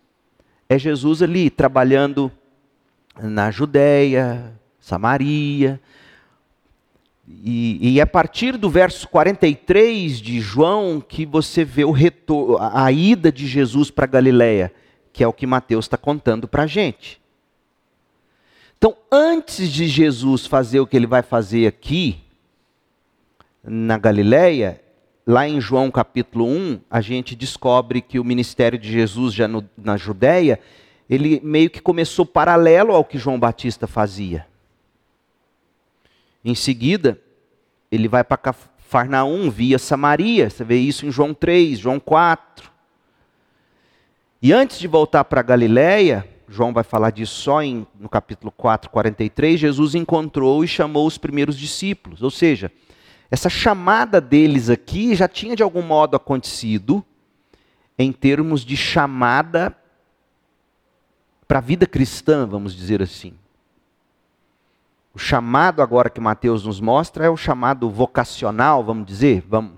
[0.68, 2.30] é Jesus ali trabalhando
[3.18, 5.80] na Judéia, Samaria,
[7.26, 12.84] e, e, a partir do verso 43 de João que você vê o retorno, a,
[12.84, 14.72] a ida de Jesus para Galiléia,
[15.10, 17.20] que é o que Mateus está contando para a gente.
[18.76, 22.20] Então, antes de Jesus fazer o que ele vai fazer aqui,
[23.62, 24.80] na Galiléia,
[25.26, 29.64] lá em João capítulo 1, a gente descobre que o ministério de Jesus já no,
[29.76, 30.60] na Judéia,
[31.08, 34.46] ele meio que começou paralelo ao que João Batista fazia.
[36.44, 37.20] Em seguida,
[37.90, 40.50] ele vai para Cafarnaum via Samaria.
[40.50, 42.70] Você vê isso em João 3, João 4.
[44.42, 48.90] E antes de voltar para Galiléia, João vai falar disso só em, no capítulo 4,
[48.90, 52.22] 43, Jesus encontrou e chamou os primeiros discípulos.
[52.22, 52.70] Ou seja,
[53.30, 57.04] essa chamada deles aqui já tinha de algum modo acontecido
[57.98, 59.74] em termos de chamada
[61.48, 63.34] para a vida cristã, vamos dizer assim.
[65.14, 69.74] O chamado agora que Mateus nos mostra é o chamado vocacional, vamos dizer, vamos,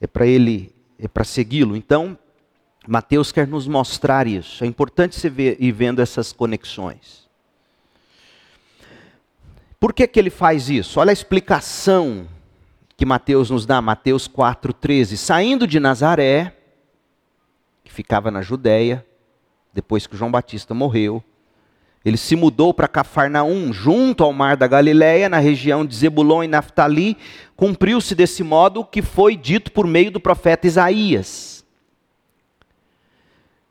[0.00, 1.76] é para ele, é para segui-lo.
[1.76, 2.18] Então,
[2.88, 4.64] Mateus quer nos mostrar isso.
[4.64, 7.28] É importante você ver, ir vendo essas conexões.
[9.78, 10.98] Por que, que ele faz isso?
[10.98, 12.26] Olha a explicação
[12.96, 15.16] que Mateus nos dá, Mateus 4,13.
[15.16, 16.56] Saindo de Nazaré,
[17.82, 19.04] que ficava na Judéia,
[19.74, 21.22] depois que João Batista morreu,
[22.04, 26.48] Ele se mudou para Cafarnaum, junto ao mar da Galileia, na região de Zebulon e
[26.48, 27.16] Naftali.
[27.56, 31.64] Cumpriu-se desse modo o que foi dito por meio do profeta Isaías.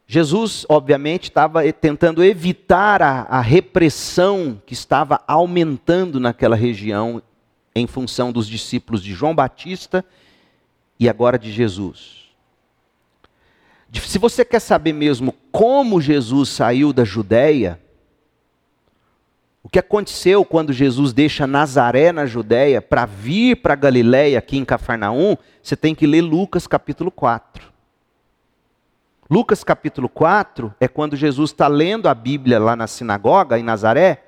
[0.08, 7.22] Jesus, obviamente, estava tentando evitar a, a repressão que estava aumentando naquela região
[7.76, 10.04] em função dos discípulos de João Batista
[11.00, 12.24] e agora de Jesus.
[14.08, 17.80] Se você quer saber mesmo como Jesus saiu da Judéia,
[19.64, 24.66] o que aconteceu quando Jesus deixa Nazaré na Judéia para vir para Galiléia aqui em
[24.66, 27.72] Cafarnaum, você tem que ler Lucas capítulo 4.
[29.30, 34.26] Lucas capítulo 4 é quando Jesus está lendo a Bíblia lá na sinagoga em Nazaré.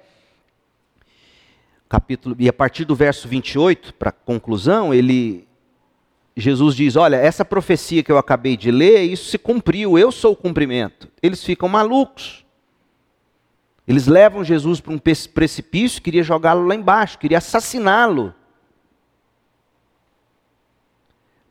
[1.90, 5.46] Capítulo, e a partir do verso 28, para conclusão, ele
[6.36, 10.32] Jesus diz: Olha, essa profecia que eu acabei de ler, isso se cumpriu, eu sou
[10.32, 11.10] o cumprimento.
[11.22, 12.45] Eles ficam malucos.
[13.88, 18.34] Eles levam Jesus para um precipício, queria jogá-lo lá embaixo, queria assassiná-lo.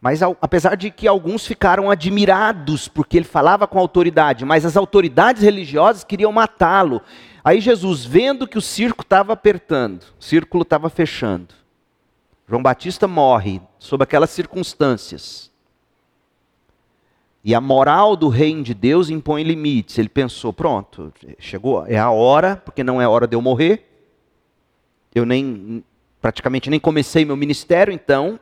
[0.00, 5.42] Mas apesar de que alguns ficaram admirados porque ele falava com autoridade, mas as autoridades
[5.42, 7.00] religiosas queriam matá-lo.
[7.42, 11.54] Aí Jesus, vendo que o circo estava apertando, o círculo estava fechando,
[12.46, 15.53] João Batista morre sob aquelas circunstâncias.
[17.44, 19.98] E a moral do reino de Deus impõe limites.
[19.98, 23.86] Ele pensou: pronto, chegou, é a hora, porque não é hora de eu morrer.
[25.14, 25.84] Eu nem,
[26.22, 28.40] praticamente nem comecei meu ministério, então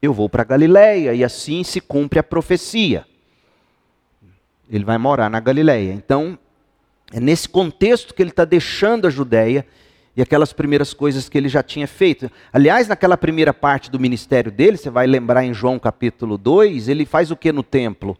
[0.00, 3.06] eu vou para Galiléia e assim se cumpre a profecia.
[4.70, 5.92] Ele vai morar na Galiléia.
[5.92, 6.38] Então,
[7.12, 9.66] é nesse contexto que ele está deixando a Judéia
[10.16, 12.30] e aquelas primeiras coisas que ele já tinha feito.
[12.52, 17.04] Aliás, naquela primeira parte do ministério dele, você vai lembrar em João capítulo 2, ele
[17.04, 18.16] faz o que no templo?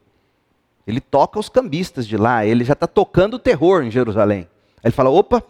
[0.90, 4.48] Ele toca os cambistas de lá, ele já está tocando o terror em Jerusalém.
[4.76, 5.42] Aí ele fala: opa,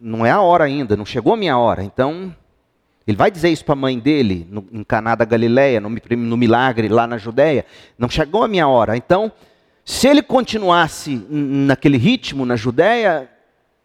[0.00, 1.84] não é a hora ainda, não chegou a minha hora.
[1.84, 2.34] Então,
[3.06, 6.36] ele vai dizer isso para a mãe dele, no, em Caná da Galileia, no, no
[6.36, 7.66] milagre lá na Judéia.
[7.98, 8.96] Não chegou a minha hora.
[8.96, 9.30] Então,
[9.84, 13.28] se ele continuasse naquele ritmo na Judéia,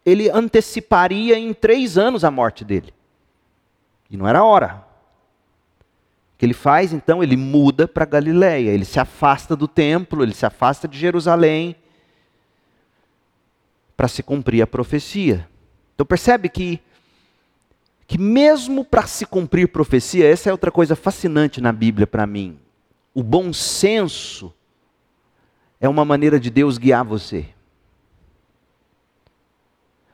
[0.04, 2.94] ele anteciparia em três anos a morte dele.
[4.08, 4.85] E não era a hora.
[6.36, 7.22] O que ele faz então?
[7.22, 11.74] Ele muda para Galiléia, ele se afasta do templo, ele se afasta de Jerusalém
[13.96, 15.48] para se cumprir a profecia.
[15.94, 16.78] Então percebe que
[18.06, 22.58] que mesmo para se cumprir profecia, essa é outra coisa fascinante na Bíblia para mim.
[23.14, 24.54] O bom senso
[25.80, 27.46] é uma maneira de Deus guiar você.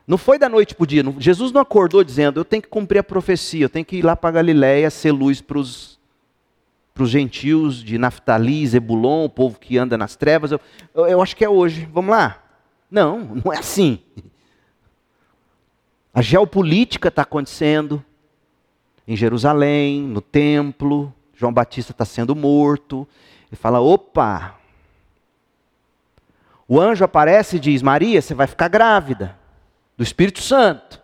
[0.07, 1.03] Não foi da noite para o dia.
[1.19, 4.15] Jesus não acordou dizendo, eu tenho que cumprir a profecia, eu tenho que ir lá
[4.15, 5.99] para Galiléia ser luz para os
[6.93, 10.51] para os gentios de Naftali, Zebulon, o povo que anda nas trevas.
[10.51, 10.61] Eu,
[10.93, 11.89] eu, eu, acho que é hoje.
[11.91, 12.43] Vamos lá?
[12.89, 13.99] Não, não é assim.
[16.13, 18.03] A geopolítica está acontecendo
[19.07, 21.13] em Jerusalém, no templo.
[21.33, 23.07] João Batista está sendo morto.
[23.51, 24.55] Ele fala: opa!
[26.67, 29.37] O anjo aparece e diz: Maria, você vai ficar grávida
[29.97, 31.02] do Espírito Santo.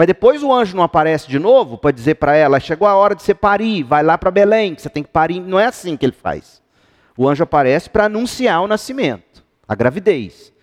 [0.00, 3.14] Mas depois o anjo não aparece de novo para dizer para ela: chegou a hora
[3.14, 5.40] de você parir, vai lá para Belém, que você tem que parir.
[5.40, 6.62] Não é assim que ele faz.
[7.18, 10.54] O anjo aparece para anunciar o nascimento, a gravidez.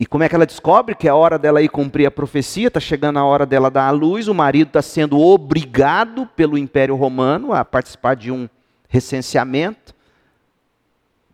[0.00, 2.66] E como é que ela descobre que é a hora dela ir cumprir a profecia,
[2.66, 6.96] está chegando a hora dela dar à luz, o marido está sendo obrigado pelo Império
[6.96, 8.48] Romano a participar de um
[8.88, 9.94] recenseamento.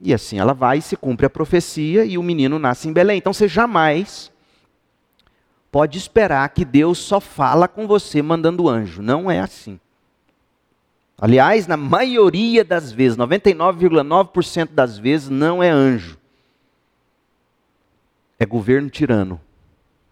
[0.02, 3.16] E assim ela vai se cumpre a profecia e o menino nasce em Belém.
[3.16, 4.33] Então você jamais
[5.74, 9.02] pode esperar que Deus só fala com você mandando anjo.
[9.02, 9.80] Não é assim.
[11.18, 16.16] Aliás, na maioria das vezes, 99,9% das vezes, não é anjo.
[18.38, 19.40] É governo tirano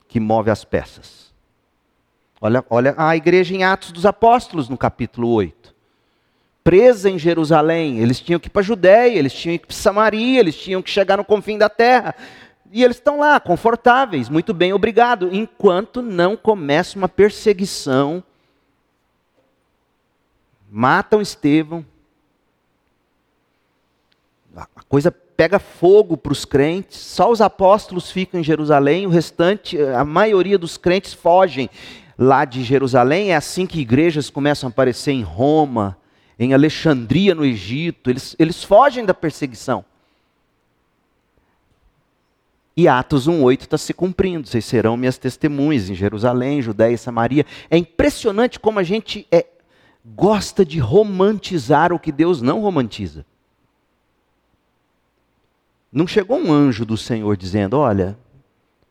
[0.09, 1.33] que move as peças.
[2.41, 5.73] Olha, olha a igreja em Atos dos Apóstolos, no capítulo 8.
[6.65, 9.77] Presa em Jerusalém, eles tinham que ir para a Judéia, eles tinham que ir para
[9.77, 12.17] Samaria, eles tinham que chegar no confim da terra.
[12.75, 18.25] E eles estão lá, confortáveis, muito bem, obrigado, enquanto não começa uma perseguição.
[20.71, 21.85] Matam Estevão.
[24.57, 29.79] A coisa pega fogo para os crentes, só os apóstolos ficam em Jerusalém, o restante,
[29.79, 31.69] a maioria dos crentes fogem
[32.17, 33.33] lá de Jerusalém.
[33.33, 35.99] É assim que igrejas começam a aparecer em Roma,
[36.39, 38.09] em Alexandria, no Egito.
[38.09, 39.85] Eles, eles fogem da perseguição.
[42.77, 44.49] E Atos 1,8 está se cumprindo.
[44.49, 47.45] Vocês serão minhas testemunhas em Jerusalém, Judéia e Samaria.
[47.71, 49.47] É impressionante como a gente é,
[50.05, 53.27] gosta de romantizar o que Deus não romantiza.
[55.93, 58.17] Não chegou um anjo do Senhor dizendo: Olha,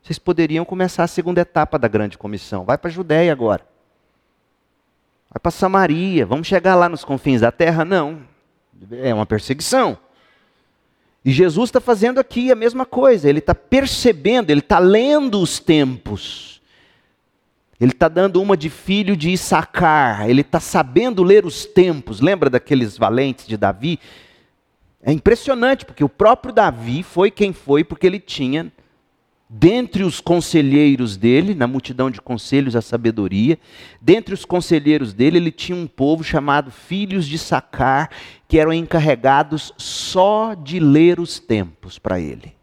[0.00, 2.64] Vocês poderiam começar a segunda etapa da grande comissão.
[2.64, 3.66] Vai para a Judéia agora.
[5.30, 6.24] Vai para Samaria.
[6.24, 7.84] Vamos chegar lá nos confins da terra?
[7.84, 8.22] Não.
[8.92, 9.98] É uma perseguição.
[11.24, 13.28] E Jesus está fazendo aqui a mesma coisa.
[13.28, 16.60] Ele está percebendo, ele está lendo os tempos.
[17.80, 20.28] Ele está dando uma de filho de Issacar.
[20.28, 22.20] Ele está sabendo ler os tempos.
[22.20, 23.98] Lembra daqueles valentes de Davi?
[25.02, 28.72] É impressionante, porque o próprio Davi foi quem foi, porque ele tinha
[29.54, 33.58] dentre os conselheiros dele, na multidão de conselhos, a sabedoria,
[34.00, 38.10] dentre os conselheiros dele, ele tinha um povo chamado filhos de Sacar,
[38.48, 42.56] que eram encarregados só de ler os tempos para ele.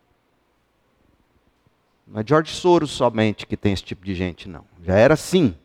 [2.07, 4.65] Não é George Soros somente que tem esse tipo de gente, não.
[4.83, 5.55] Já era assim.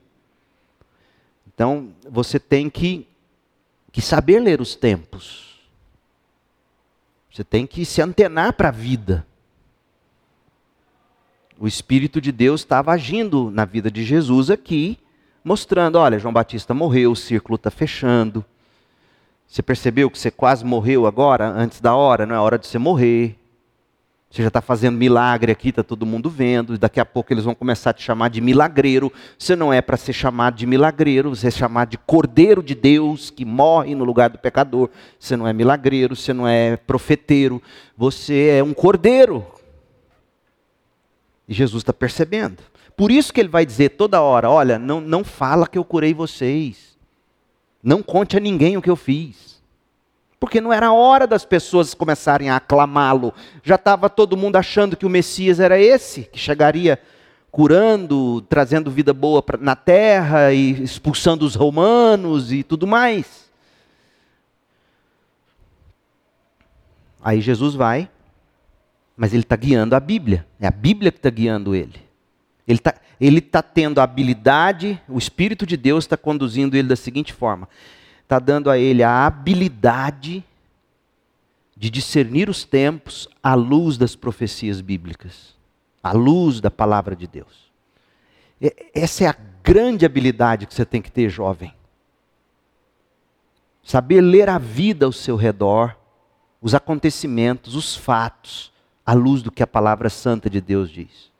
[1.47, 3.09] Então, você tem que,
[3.91, 5.59] que saber ler os tempos.
[7.33, 9.27] Você tem que se antenar para a vida.
[11.59, 14.99] O Espírito de Deus estava agindo na vida de Jesus aqui,
[15.45, 18.45] mostrando: olha, João Batista morreu, o círculo está fechando.
[19.47, 22.27] Você percebeu que você quase morreu agora, antes da hora?
[22.27, 23.39] Não é hora de você morrer.
[24.29, 26.77] Você já está fazendo milagre aqui, está todo mundo vendo.
[26.77, 29.13] Daqui a pouco eles vão começar a te chamar de milagreiro.
[29.39, 33.31] Você não é para ser chamado de milagreiro, você é chamado de cordeiro de Deus
[33.31, 34.91] que morre no lugar do pecador.
[35.21, 37.63] Você não é milagreiro, você não é profeteiro,
[37.97, 39.47] você é um cordeiro
[41.49, 42.63] e Jesus está percebendo.
[42.97, 46.15] Por isso que ele vai dizer toda hora: olha, não, não fala que eu curei
[46.15, 46.95] vocês.
[47.83, 49.63] Não conte a ninguém o que eu fiz.
[50.41, 53.33] Porque não era hora das pessoas começarem a aclamá-lo.
[53.63, 56.99] Já estava todo mundo achando que o Messias era esse, que chegaria
[57.51, 63.51] curando, trazendo vida boa pra, na terra e expulsando os romanos e tudo mais.
[67.23, 68.09] Aí Jesus vai
[69.17, 70.47] mas ele está guiando a Bíblia.
[70.59, 72.01] É a Bíblia que está guiando ele.
[72.67, 76.97] Ele está ele tá tendo a habilidade, o Espírito de Deus está conduzindo ele da
[76.97, 77.69] seguinte forma:
[78.23, 80.45] está dando a ele a habilidade
[81.77, 85.55] de discernir os tempos à luz das profecias bíblicas,
[86.03, 87.73] à luz da palavra de Deus.
[88.95, 91.75] Essa é a grande habilidade que você tem que ter, jovem.
[93.83, 95.97] Saber ler a vida ao seu redor,
[96.61, 98.73] os acontecimentos, os fatos
[99.05, 101.31] à luz do que a palavra santa de Deus diz.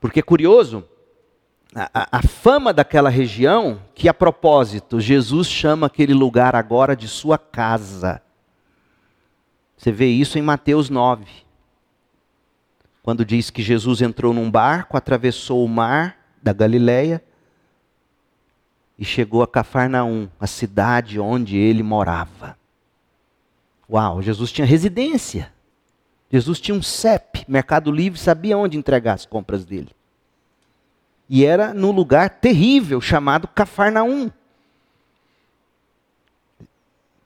[0.00, 0.84] Porque é curioso,
[1.74, 7.36] a, a, fama daquela região, que a propósito, Jesus chama aquele lugar agora de sua
[7.36, 8.22] casa.
[9.76, 11.26] Você vê isso em Mateus 9.
[13.02, 17.22] Quando diz que Jesus entrou num barco, atravessou o mar da Galileia
[18.98, 22.58] e chegou a Cafarnaum, a cidade onde ele morava.
[23.88, 25.52] Uau, Jesus tinha residência.
[26.30, 29.88] Jesus tinha um CEP, Mercado Livre, sabia onde entregar as compras dele.
[31.28, 34.30] E era num lugar terrível chamado Cafarnaum.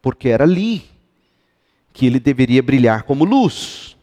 [0.00, 0.84] Porque era ali
[1.92, 3.96] que ele deveria brilhar como luz.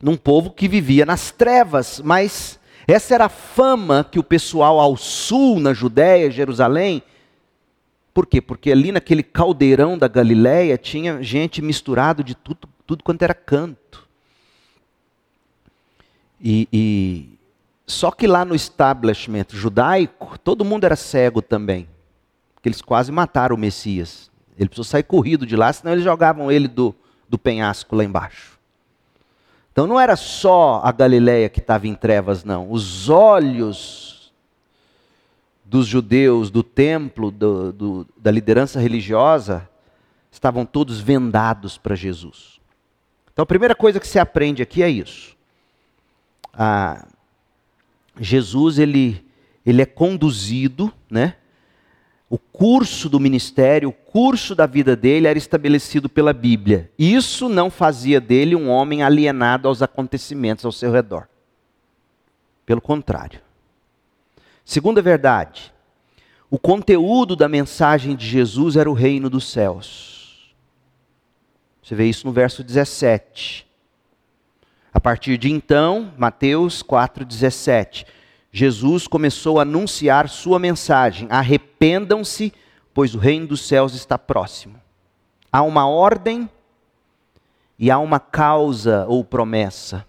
[0.00, 4.96] Num povo que vivia nas trevas, mas essa era a fama que o pessoal ao
[4.96, 7.02] sul, na Judéia, Jerusalém,
[8.12, 8.40] por quê?
[8.40, 14.04] Porque ali naquele caldeirão da Galiléia tinha gente misturado de tudo, tudo quanto era canto.
[16.40, 17.38] E, e,
[17.86, 21.88] só que lá no establishment judaico, todo mundo era cego também.
[22.52, 24.28] Porque eles quase mataram o Messias.
[24.58, 26.92] Ele precisou sair corrido de lá, senão eles jogavam ele do,
[27.28, 28.58] do penhasco lá embaixo.
[29.70, 32.72] Então não era só a Galileia que estava em trevas, não.
[32.72, 34.32] Os olhos
[35.64, 39.68] dos judeus, do templo, do, do, da liderança religiosa,
[40.28, 42.58] estavam todos vendados para Jesus.
[43.40, 45.34] Então a primeira coisa que se aprende aqui é isso.
[46.52, 47.06] Ah,
[48.20, 49.24] Jesus ele,
[49.64, 51.36] ele é conduzido, né?
[52.28, 56.90] O curso do ministério, o curso da vida dele era estabelecido pela Bíblia.
[56.98, 61.26] Isso não fazia dele um homem alienado aos acontecimentos ao seu redor.
[62.66, 63.40] Pelo contrário.
[64.66, 65.72] Segunda verdade,
[66.50, 70.19] o conteúdo da mensagem de Jesus era o reino dos céus.
[71.90, 73.66] Você vê isso no verso 17.
[74.94, 78.06] A partir de então, Mateus 4,17,
[78.52, 82.52] Jesus começou a anunciar sua mensagem: arrependam-se,
[82.94, 84.80] pois o reino dos céus está próximo.
[85.50, 86.48] Há uma ordem
[87.76, 90.06] e há uma causa ou promessa.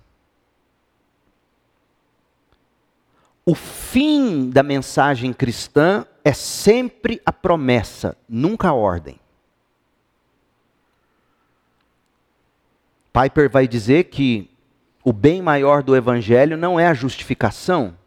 [3.43, 9.19] O fim da mensagem cristã é sempre a promessa, nunca a ordem.
[13.13, 14.49] Piper vai dizer que
[15.03, 17.97] o bem maior do Evangelho não é a justificação,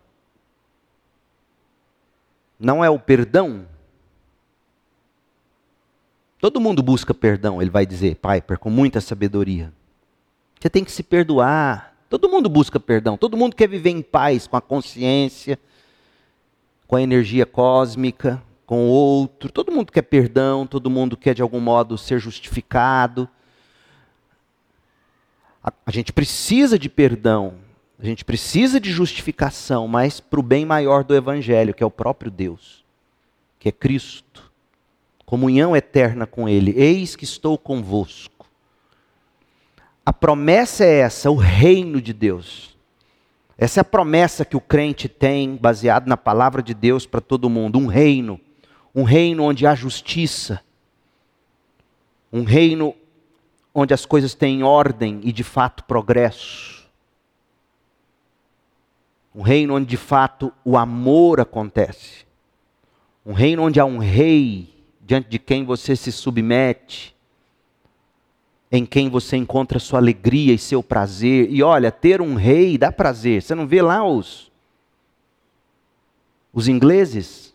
[2.59, 3.67] não é o perdão.
[6.39, 9.73] Todo mundo busca perdão, ele vai dizer, Piper, com muita sabedoria.
[10.61, 11.95] Você tem que se perdoar.
[12.09, 15.59] Todo mundo busca perdão, todo mundo quer viver em paz com a consciência,
[16.87, 19.51] com a energia cósmica, com o outro.
[19.51, 23.29] Todo mundo quer perdão, todo mundo quer de algum modo ser justificado.
[25.65, 27.55] A, a gente precisa de perdão,
[27.99, 31.91] a gente precisa de justificação, mas para o bem maior do Evangelho, que é o
[31.91, 32.85] próprio Deus,
[33.59, 34.53] que é Cristo.
[35.25, 36.75] Comunhão eterna com Ele.
[36.77, 38.47] Eis que estou convosco.
[40.05, 42.77] A promessa é essa, o reino de Deus.
[43.57, 47.49] Essa é a promessa que o crente tem, baseado na palavra de Deus para todo
[47.49, 48.39] mundo: um reino.
[48.95, 50.61] Um reino onde há justiça.
[52.31, 52.95] Um reino
[53.75, 56.85] onde as coisas têm ordem e de fato progresso.
[59.35, 62.25] Um reino onde de fato o amor acontece.
[63.27, 67.15] Um reino onde há um rei diante de quem você se submete,
[68.71, 71.51] em quem você encontra sua alegria e seu prazer.
[71.51, 73.43] E olha, ter um rei dá prazer.
[73.43, 74.53] Você não vê lá os
[76.53, 77.53] os ingleses?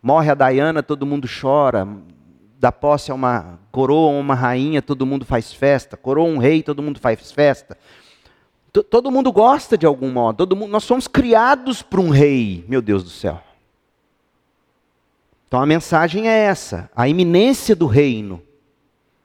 [0.00, 1.88] Morre a Diana, todo mundo chora
[2.66, 5.96] da posse a uma coroa uma rainha, todo mundo faz festa.
[5.96, 7.78] Coroa um rei, todo mundo faz festa.
[8.72, 10.38] T todo mundo gosta de algum modo.
[10.38, 13.40] Todo mundo, nós somos criados para um rei, meu Deus do céu.
[15.46, 18.42] Então a mensagem é essa: a iminência do reino,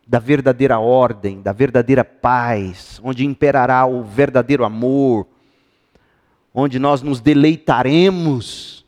[0.05, 5.25] da verdadeira ordem, da verdadeira paz, onde imperará o verdadeiro amor,
[6.53, 8.85] onde nós nos deleitaremos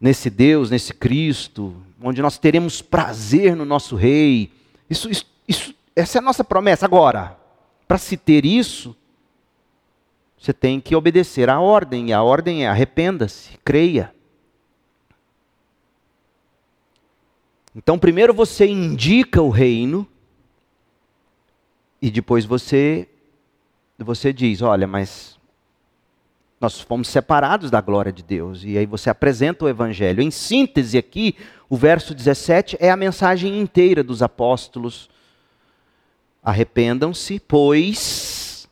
[0.00, 4.52] nesse Deus, nesse Cristo, onde nós teremos prazer no nosso Rei.
[4.90, 6.84] Isso, isso, isso, essa é a nossa promessa.
[6.84, 7.38] Agora,
[7.86, 8.96] para se ter isso,
[10.38, 14.12] você tem que obedecer à ordem, e a ordem é arrependa-se, creia.
[17.74, 20.06] Então, primeiro você indica o reino,
[22.00, 23.08] e depois você,
[23.98, 25.38] você diz: olha, mas
[26.62, 28.62] nós fomos separados da glória de Deus.
[28.64, 30.22] E aí você apresenta o evangelho.
[30.22, 31.34] Em síntese aqui,
[31.72, 35.08] o verso 17 é a mensagem inteira dos apóstolos.
[36.42, 38.68] Arrependam-se, pois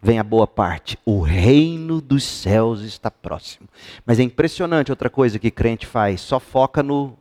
[0.00, 0.96] vem a boa parte.
[1.04, 3.68] O reino dos céus está próximo.
[4.06, 7.18] Mas é impressionante outra coisa que crente faz, só foca no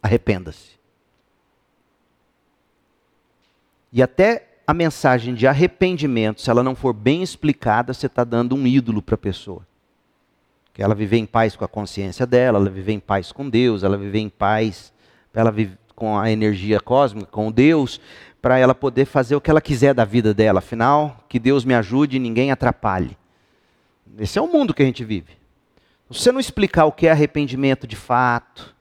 [0.00, 0.78] arrependa-se.
[3.92, 8.54] E até a mensagem de arrependimento, se ela não for bem explicada, você está dando
[8.54, 9.66] um ídolo para a pessoa.
[10.74, 13.82] Que ela viver em paz com a consciência dela, ela viver em paz com Deus,
[13.82, 14.92] ela viver em paz,
[15.32, 17.98] ela viver com a energia cósmica, com Deus,
[18.42, 20.58] para ela poder fazer o que ela quiser da vida dela.
[20.58, 23.16] Afinal, que Deus me ajude e ninguém atrapalhe.
[24.18, 25.32] Esse é o mundo que a gente vive.
[26.10, 28.74] Se você não explicar o que é arrependimento de fato,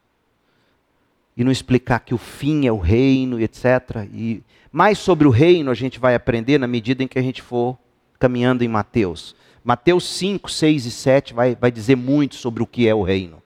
[1.36, 4.08] e não explicar que o fim é o reino, etc.
[4.14, 7.42] E mais sobre o reino a gente vai aprender na medida em que a gente
[7.42, 7.78] for
[8.20, 9.36] caminhando em Mateus.
[9.64, 13.42] Mateus 5, 6 e 7 vai, vai dizer muito sobre o que é o reino.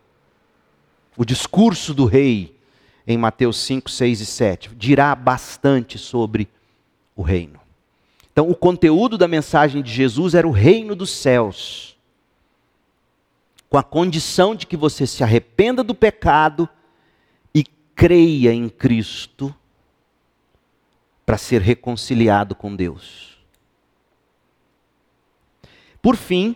[1.15, 2.55] O discurso do rei
[3.05, 6.47] em Mateus 5, 6 e 7 dirá bastante sobre
[7.15, 7.59] o reino.
[8.32, 11.97] Então, o conteúdo da mensagem de Jesus era o reino dos céus,
[13.70, 16.70] com a condição de que você se arrependa do pecado
[17.53, 17.63] e
[17.95, 19.53] creia em Cristo
[21.26, 23.37] para ser reconciliado com Deus.
[26.08, 26.55] Por fim,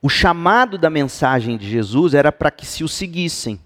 [0.00, 3.60] o chamado da mensagem de Jesus era para que se o seguissem.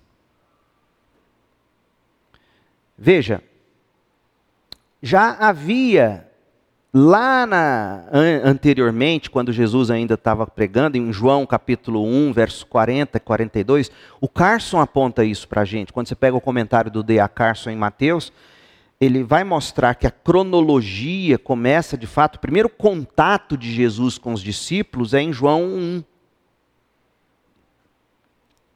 [2.99, 3.41] Veja,
[5.01, 6.29] já havia
[6.93, 8.07] lá na,
[8.43, 14.29] anteriormente, quando Jesus ainda estava pregando, em João capítulo 1, verso 40 e 42, o
[14.29, 15.93] Carson aponta isso para a gente.
[15.93, 17.29] Quando você pega o comentário do D.A.
[17.29, 18.33] Carson em Mateus,
[19.01, 24.33] ele vai mostrar que a cronologia começa, de fato, o primeiro contato de Jesus com
[24.33, 26.05] os discípulos é em João 1.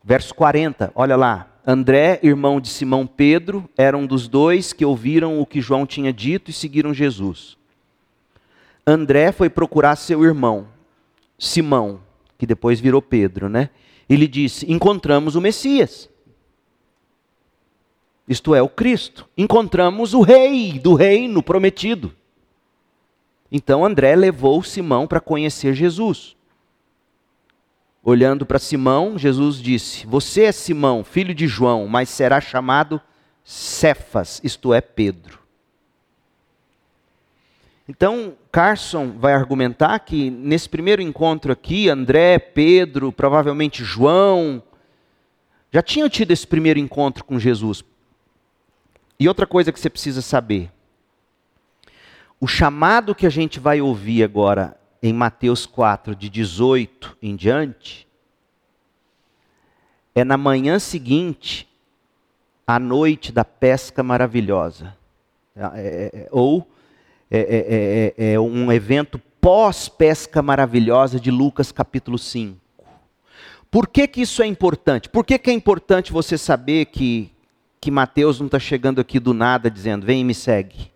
[0.02, 1.48] Verso 40, olha lá.
[1.66, 6.12] André, irmão de Simão Pedro, era um dos dois que ouviram o que João tinha
[6.12, 7.58] dito e seguiram Jesus.
[8.86, 10.66] André foi procurar seu irmão,
[11.38, 12.00] Simão,
[12.38, 13.68] que depois virou Pedro, né?
[14.08, 16.08] Ele disse: Encontramos o Messias
[18.29, 19.26] isto é, o Cristo.
[19.37, 22.14] Encontramos o rei do reino prometido.
[23.51, 26.37] Então André levou Simão para conhecer Jesus.
[28.03, 33.01] Olhando para Simão, Jesus disse: Você é Simão, filho de João, mas será chamado
[33.45, 35.39] Cefas, isto é, Pedro.
[37.89, 44.62] Então, Carson vai argumentar que nesse primeiro encontro aqui, André, Pedro, provavelmente João,
[45.72, 47.83] já tinham tido esse primeiro encontro com Jesus.
[49.20, 50.70] E outra coisa que você precisa saber:
[52.40, 58.06] o chamado que a gente vai ouvir agora em Mateus 4, de 18 em diante,
[60.14, 61.68] é na manhã seguinte,
[62.66, 64.96] à noite da pesca maravilhosa.
[65.56, 66.68] É, é, é ou
[67.30, 72.58] é é, é, é, é um evento pós-pesca maravilhosa de Lucas capítulo 5.
[73.70, 75.08] Por que, que isso é importante?
[75.08, 77.30] Por que, que é importante você saber que,
[77.81, 80.91] que Mateus não está chegando aqui do nada dizendo, vem e me segue?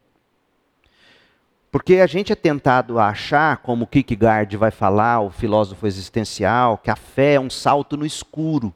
[1.70, 6.90] Porque a gente é tentado a achar, como Kierkegaard vai falar, o filósofo existencial, que
[6.90, 8.74] a fé é um salto no escuro.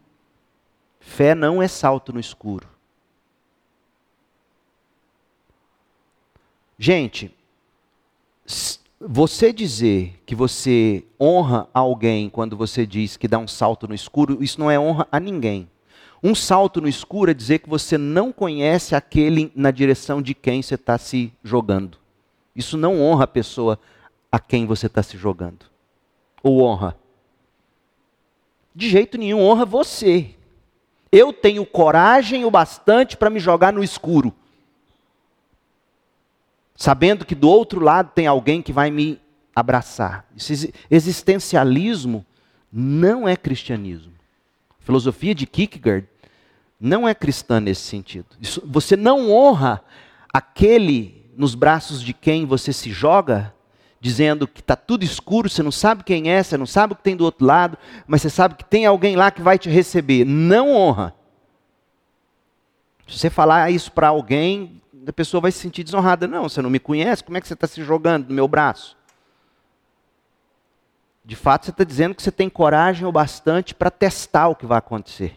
[0.98, 2.66] Fé não é salto no escuro.
[6.78, 7.34] Gente,
[8.98, 14.42] você dizer que você honra alguém quando você diz que dá um salto no escuro,
[14.42, 15.68] isso não é honra a ninguém.
[16.22, 20.62] Um salto no escuro é dizer que você não conhece aquele na direção de quem
[20.62, 21.98] você está se jogando.
[22.54, 23.78] Isso não honra a pessoa
[24.30, 25.66] a quem você está se jogando.
[26.42, 26.96] Ou honra?
[28.74, 30.30] De jeito nenhum, honra você.
[31.12, 34.34] Eu tenho coragem o bastante para me jogar no escuro
[36.76, 39.18] sabendo que do outro lado tem alguém que vai me
[39.54, 40.26] abraçar.
[40.36, 42.24] Esse existencialismo
[42.70, 44.12] não é cristianismo.
[44.86, 46.06] Filosofia de Kierkegaard
[46.78, 48.26] não é cristã nesse sentido.
[48.40, 49.82] Isso, você não honra
[50.32, 53.52] aquele nos braços de quem você se joga,
[54.00, 57.02] dizendo que está tudo escuro, você não sabe quem é, você não sabe o que
[57.02, 57.76] tem do outro lado,
[58.06, 60.24] mas você sabe que tem alguém lá que vai te receber.
[60.24, 61.12] Não honra.
[63.08, 66.28] Se você falar isso para alguém, a pessoa vai se sentir desonrada.
[66.28, 68.95] Não, você não me conhece, como é que você está se jogando no meu braço?
[71.26, 74.64] De fato, você está dizendo que você tem coragem o bastante para testar o que
[74.64, 75.36] vai acontecer.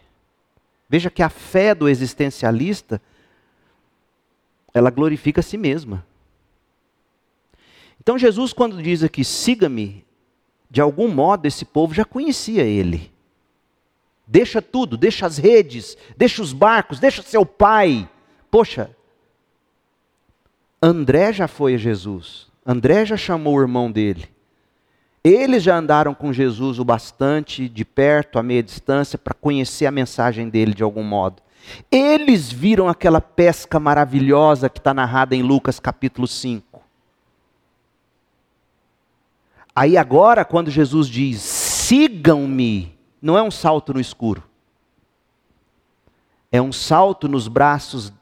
[0.88, 3.02] Veja que a fé do existencialista,
[4.72, 6.06] ela glorifica a si mesma.
[8.00, 10.06] Então, Jesus, quando diz aqui, siga-me,
[10.70, 13.12] de algum modo esse povo já conhecia ele.
[14.24, 18.08] Deixa tudo, deixa as redes, deixa os barcos, deixa seu pai.
[18.48, 18.94] Poxa,
[20.80, 22.46] André já foi a Jesus.
[22.64, 24.28] André já chamou o irmão dele.
[25.22, 29.90] Eles já andaram com Jesus o bastante de perto, a meia distância, para conhecer a
[29.90, 31.42] mensagem dele de algum modo.
[31.90, 36.82] Eles viram aquela pesca maravilhosa que está narrada em Lucas capítulo 5.
[39.76, 44.42] Aí agora, quando Jesus diz, sigam-me, não é um salto no escuro.
[46.50, 48.12] É um salto nos braços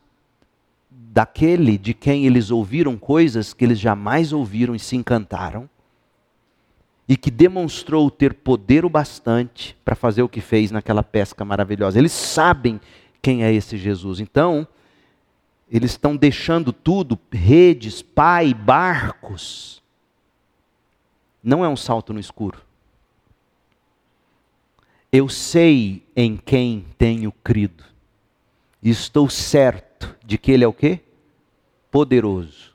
[0.90, 5.68] daquele de quem eles ouviram coisas que eles jamais ouviram e se encantaram,
[7.08, 11.98] e que demonstrou ter poder o bastante para fazer o que fez naquela pesca maravilhosa.
[11.98, 12.80] Eles sabem
[13.22, 14.20] quem é esse Jesus.
[14.20, 14.68] Então,
[15.70, 19.82] eles estão deixando tudo, redes, pai, barcos.
[21.42, 22.60] Não é um salto no escuro.
[25.10, 27.84] Eu sei em quem tenho crido.
[28.82, 31.00] Estou certo de que ele é o quê?
[31.90, 32.74] poderoso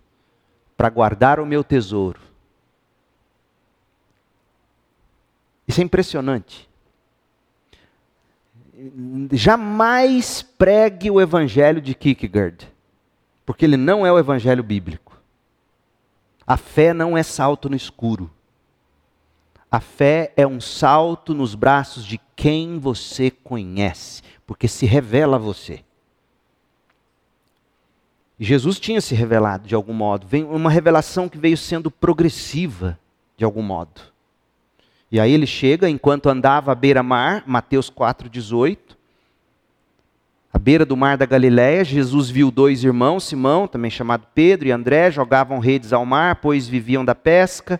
[0.75, 2.19] para guardar o meu tesouro.
[5.67, 6.69] Isso é impressionante.
[9.31, 12.67] Jamais pregue o evangelho de Kierkegaard,
[13.45, 15.17] porque ele não é o evangelho bíblico.
[16.45, 18.29] A fé não é salto no escuro.
[19.71, 25.39] A fé é um salto nos braços de quem você conhece, porque se revela a
[25.39, 25.83] você.
[28.39, 32.99] Jesus tinha se revelado de algum modo, uma revelação que veio sendo progressiva
[33.37, 34.12] de algum modo.
[35.13, 38.79] E aí ele chega, enquanto andava à beira-mar, Mateus 4,18,
[40.51, 44.71] à beira do mar da Galiléia, Jesus viu dois irmãos, Simão, também chamado Pedro, e
[44.71, 47.79] André, jogavam redes ao mar, pois viviam da pesca.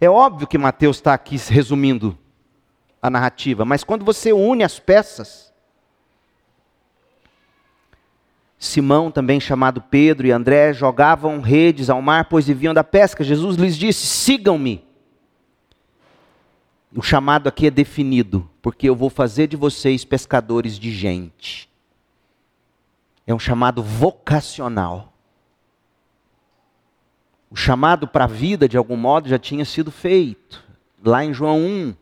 [0.00, 2.16] É óbvio que Mateus está aqui resumindo
[3.02, 5.52] a narrativa, mas quando você une as peças,
[8.58, 13.22] Simão, também chamado Pedro, e André jogavam redes ao mar, pois viviam da pesca.
[13.22, 14.85] Jesus lhes disse: sigam-me.
[16.94, 21.68] O chamado aqui é definido, porque eu vou fazer de vocês pescadores de gente.
[23.26, 25.12] É um chamado vocacional.
[27.50, 30.64] O chamado para a vida, de algum modo, já tinha sido feito.
[31.04, 31.94] Lá em João 1.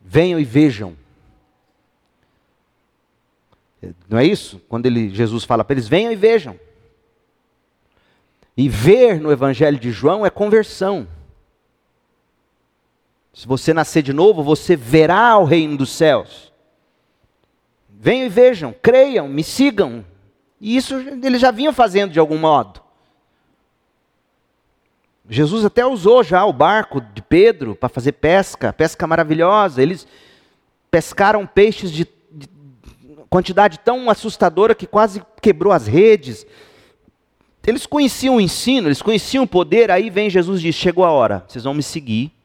[0.00, 0.96] Venham e vejam.
[4.08, 4.60] Não é isso?
[4.68, 6.58] Quando ele, Jesus fala para eles: venham e vejam.
[8.56, 11.06] E ver no Evangelho de João é conversão.
[13.32, 16.52] Se você nascer de novo, você verá o reino dos céus.
[17.88, 20.04] Venham e vejam, creiam, me sigam.
[20.60, 22.80] E isso eles já vinham fazendo de algum modo.
[25.28, 29.82] Jesus até usou já o barco de Pedro para fazer pesca, pesca maravilhosa.
[29.82, 30.06] Eles
[30.90, 32.48] pescaram peixes de, de
[33.28, 36.46] quantidade tão assustadora que quase quebrou as redes.
[37.66, 41.10] Eles conheciam o ensino, eles conheciam o poder, aí vem Jesus e diz: Chegou a
[41.10, 42.37] hora, vocês vão me seguir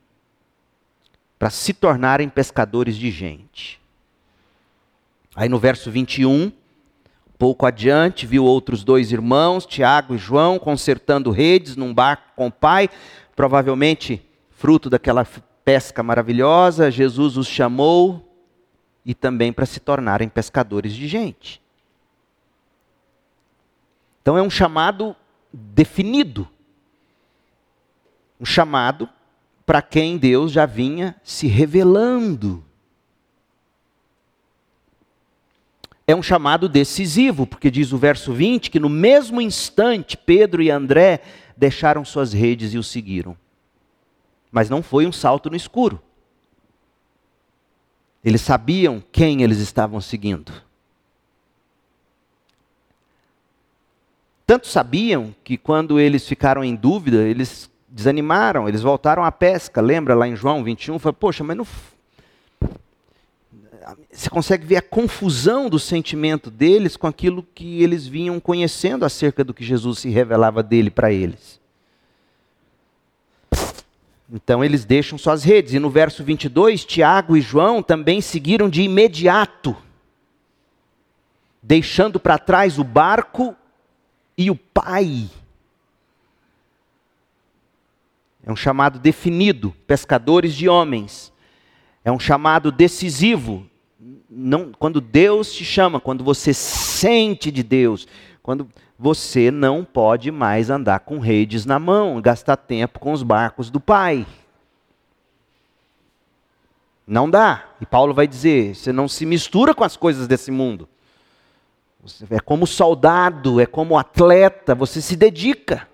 [1.44, 3.78] para se tornarem pescadores de gente.
[5.36, 6.54] Aí no verso 21,
[7.38, 12.52] pouco adiante, viu outros dois irmãos, Tiago e João, consertando redes num barco com o
[12.52, 12.90] pai,
[13.36, 15.28] provavelmente fruto daquela
[15.66, 16.90] pesca maravilhosa.
[16.90, 18.34] Jesus os chamou
[19.06, 21.62] e também para se tornarem pescadores de gente.
[24.22, 25.14] Então é um chamado
[25.52, 26.48] definido.
[28.40, 29.10] Um chamado
[29.66, 32.64] para quem Deus já vinha se revelando.
[36.06, 40.70] É um chamado decisivo, porque diz o verso 20 que no mesmo instante Pedro e
[40.70, 41.22] André
[41.56, 43.38] deixaram suas redes e o seguiram.
[44.52, 46.02] Mas não foi um salto no escuro.
[48.24, 50.52] Eles sabiam quem eles estavam seguindo.
[54.46, 59.80] Tanto sabiam que quando eles ficaram em dúvida, eles desanimaram, eles voltaram à pesca.
[59.80, 60.98] Lembra lá em João 21?
[60.98, 61.68] Falei, poxa, mas não.
[64.12, 69.44] Você consegue ver a confusão do sentimento deles com aquilo que eles vinham conhecendo acerca
[69.44, 71.62] do que Jesus se revelava dele para eles.
[74.32, 75.74] Então eles deixam suas redes.
[75.74, 79.76] E no verso 22, Tiago e João também seguiram de imediato,
[81.62, 83.56] deixando para trás o barco
[84.36, 85.30] e o Pai.
[88.46, 91.32] É um chamado definido, pescadores de homens.
[92.04, 93.66] É um chamado decisivo.
[94.30, 98.08] Não, quando Deus te chama, quando você sente de Deus,
[98.42, 98.68] quando
[99.00, 103.80] você não pode mais andar com redes na mão, gastar tempo com os barcos do
[103.80, 104.26] Pai.
[107.08, 107.66] Não dá.
[107.80, 110.88] E Paulo vai dizer: você não se mistura com as coisas desse mundo.
[112.30, 115.88] É como soldado, é como atleta, você se dedica.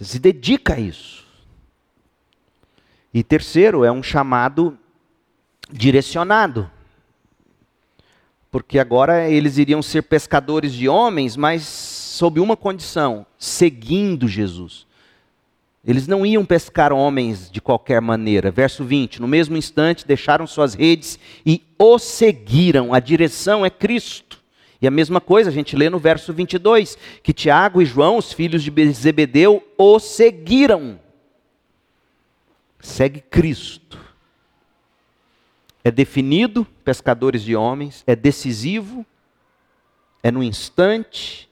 [0.00, 1.26] Você se dedica a isso.
[3.12, 4.78] E terceiro, é um chamado
[5.70, 6.70] direcionado.
[8.50, 14.86] Porque agora eles iriam ser pescadores de homens, mas sob uma condição: seguindo Jesus.
[15.84, 18.50] Eles não iam pescar homens de qualquer maneira.
[18.50, 22.94] Verso 20: No mesmo instante deixaram suas redes e o seguiram.
[22.94, 24.29] A direção é Cristo.
[24.80, 28.32] E a mesma coisa a gente lê no verso 22, que Tiago e João, os
[28.32, 30.98] filhos de Zebedeu, o seguiram.
[32.78, 33.98] Segue Cristo.
[35.84, 39.04] É definido, pescadores de homens, é decisivo,
[40.22, 41.48] é no instante,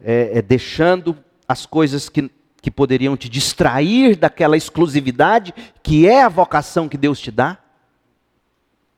[0.00, 2.30] é, é deixando as coisas que
[2.66, 5.54] que poderiam te distrair daquela exclusividade
[5.84, 7.58] que é a vocação que Deus te dá,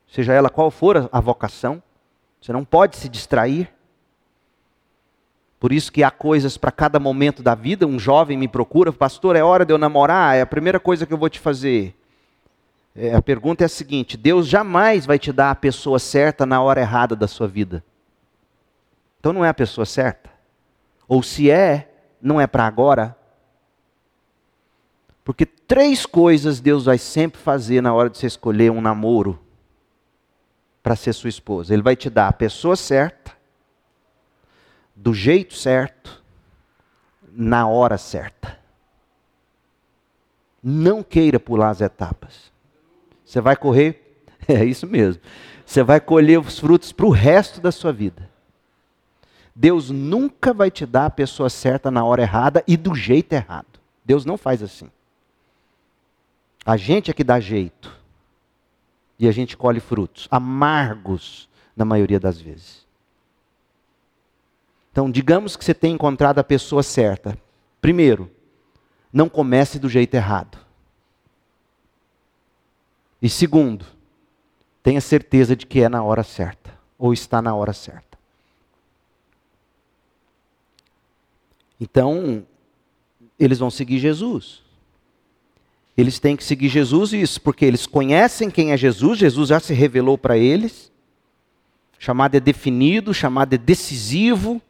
[0.07, 1.79] seja ela qual for a vocação,
[2.41, 3.69] você não pode se distrair.
[5.59, 7.85] Por isso que há coisas para cada momento da vida.
[7.85, 10.37] Um jovem me procura, pastor, é hora de eu namorar?
[10.37, 11.93] É a primeira coisa que eu vou te fazer.
[12.95, 16.61] É, a pergunta é a seguinte: Deus jamais vai te dar a pessoa certa na
[16.61, 17.83] hora errada da sua vida.
[19.19, 20.29] Então não é a pessoa certa.
[21.07, 23.17] Ou se é, não é para agora,
[25.25, 29.39] porque três coisas Deus vai sempre fazer na hora de você escolher um namoro
[30.89, 31.71] para ser sua esposa.
[31.71, 33.31] Ele vai te dar a pessoa certa,
[34.95, 36.23] do jeito certo,
[37.31, 38.57] na hora certa.
[40.63, 42.51] Não queira pular as etapas.
[43.23, 44.19] Você vai correr,
[44.49, 45.21] é isso mesmo.
[45.63, 48.27] Você vai colher os frutos para o resto da sua vida.
[49.53, 53.79] Deus nunca vai te dar a pessoa certa na hora errada e do jeito errado.
[54.03, 54.89] Deus não faz assim.
[56.65, 57.98] A gente é que dá jeito.
[59.19, 62.87] E a gente colhe frutos amargos na maioria das vezes.
[64.91, 67.37] Então, digamos que você tenha encontrado a pessoa certa.
[67.81, 68.31] Primeiro,
[69.11, 70.57] não comece do jeito errado.
[73.21, 73.85] E segundo,
[74.81, 78.17] tenha certeza de que é na hora certa, ou está na hora certa.
[81.79, 82.45] Então,
[83.37, 84.63] eles vão seguir Jesus.
[85.99, 89.73] Eles têm que seguir Jesus, isso porque eles conhecem quem é Jesus, Jesus já se
[89.73, 90.89] revelou para eles.
[91.97, 94.61] Chamado é definido, chamado é decisivo.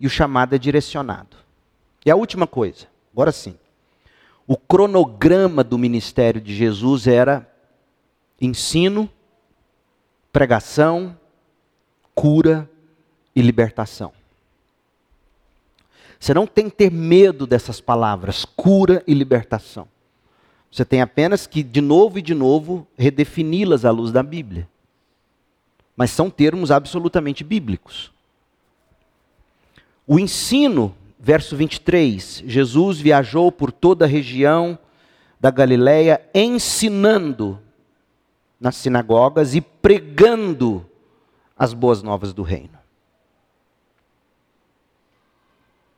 [0.00, 1.36] e o chamado é direcionado.
[2.06, 3.58] E a última coisa, agora sim.
[4.46, 7.46] O cronograma do ministério de Jesus era
[8.40, 9.10] ensino,
[10.32, 11.14] pregação,
[12.14, 12.70] cura
[13.36, 14.14] e libertação.
[16.18, 19.86] Você não tem que ter medo dessas palavras, cura e libertação.
[20.70, 24.68] Você tem apenas que, de novo e de novo, redefini-las à luz da Bíblia.
[25.96, 28.12] Mas são termos absolutamente bíblicos.
[30.06, 34.78] O ensino, verso 23, Jesus viajou por toda a região
[35.40, 37.58] da Galiléia, ensinando
[38.60, 40.84] nas sinagogas e pregando
[41.56, 42.77] as boas novas do reino.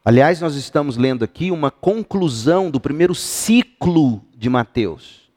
[0.04, 5.28] Aliás, nós estamos lendo aqui uma conclusão do primeiro ciclo de Mateus.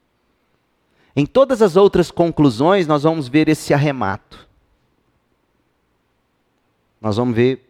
[1.16, 4.48] Em todas as outras conclusões, nós vamos ver esse arremato.
[7.00, 7.70] Nós vamos ver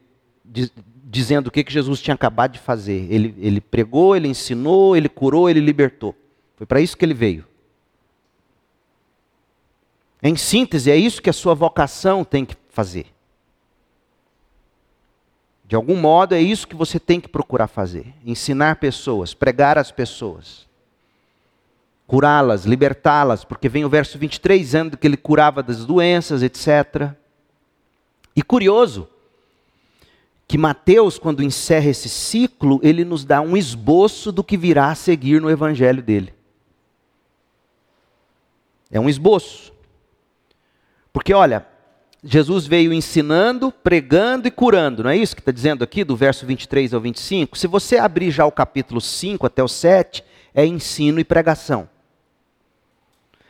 [1.04, 3.12] dizendo o que, que Jesus tinha acabado de fazer.
[3.12, 6.16] Ele, ele pregou, ele ensinou, ele curou, ele libertou.
[6.56, 7.46] Foi para isso que ele veio.
[10.22, 13.13] Em síntese, é isso que a sua vocação tem que fazer.
[15.66, 19.92] De algum modo, é isso que você tem que procurar fazer: ensinar pessoas, pregar as
[19.92, 20.68] pessoas,
[22.06, 27.14] curá-las, libertá-las, porque vem o verso 23 dizendo que ele curava das doenças, etc.
[28.36, 29.08] E curioso,
[30.48, 34.96] que Mateus, quando encerra esse ciclo, ele nos dá um esboço do que virá a
[34.96, 36.34] seguir no evangelho dele.
[38.92, 39.74] É um esboço.
[41.12, 41.66] Porque olha,
[42.24, 46.46] Jesus veio ensinando, pregando e curando, não é isso que está dizendo aqui, do verso
[46.46, 47.58] 23 ao 25?
[47.58, 50.24] Se você abrir já o capítulo 5 até o 7,
[50.56, 51.90] é ensino e pregação.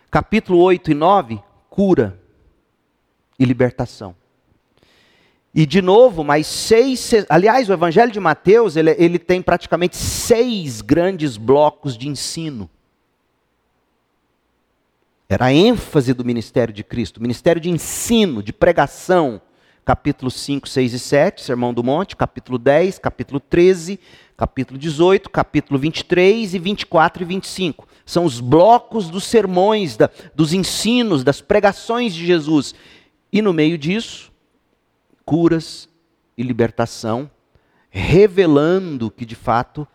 [0.09, 2.19] Capítulo 8 e 9, cura
[3.37, 4.15] e libertação.
[5.53, 7.11] E de novo, mais seis.
[7.29, 12.67] Aliás, o Evangelho de Mateus ele, ele tem praticamente seis grandes blocos de ensino.
[15.33, 19.41] Era a ênfase do ministério de Cristo, ministério de ensino, de pregação.
[19.83, 23.99] Capítulo 5, 6 e 7, Sermão do Monte, capítulo 10, capítulo 13,
[24.37, 27.87] capítulo 18, capítulo 23 e 24 e 25.
[28.05, 32.75] São os blocos dos sermões, da, dos ensinos, das pregações de Jesus.
[33.31, 34.31] E no meio disso,
[35.25, 35.89] curas
[36.37, 37.27] e libertação,
[37.89, 39.87] revelando que de fato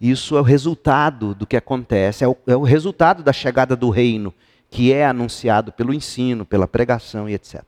[0.00, 3.90] isso é o resultado do que acontece, é o, é o resultado da chegada do
[3.90, 4.34] reino
[4.70, 7.62] que é anunciado pelo ensino, pela pregação e etc.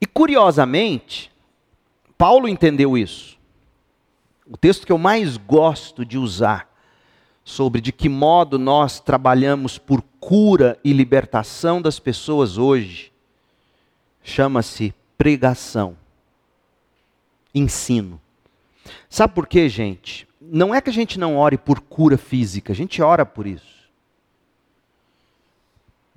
[0.00, 1.30] E curiosamente,
[2.16, 3.38] Paulo entendeu isso.
[4.46, 6.68] O texto que eu mais gosto de usar
[7.44, 13.12] sobre de que modo nós trabalhamos por cura e libertação das pessoas hoje
[14.22, 15.96] chama-se pregação,
[17.54, 18.20] ensino.
[19.08, 20.26] Sabe por quê, gente?
[20.40, 23.79] Não é que a gente não ore por cura física, a gente ora por isso.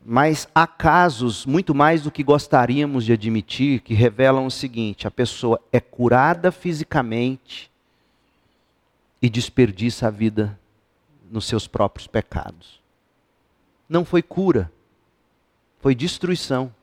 [0.05, 5.11] Mas há casos, muito mais do que gostaríamos de admitir, que revelam o seguinte: a
[5.11, 7.71] pessoa é curada fisicamente
[9.21, 10.59] e desperdiça a vida
[11.31, 12.81] nos seus próprios pecados.
[13.87, 14.69] Não foi cura,
[15.79, 16.73] foi destruição.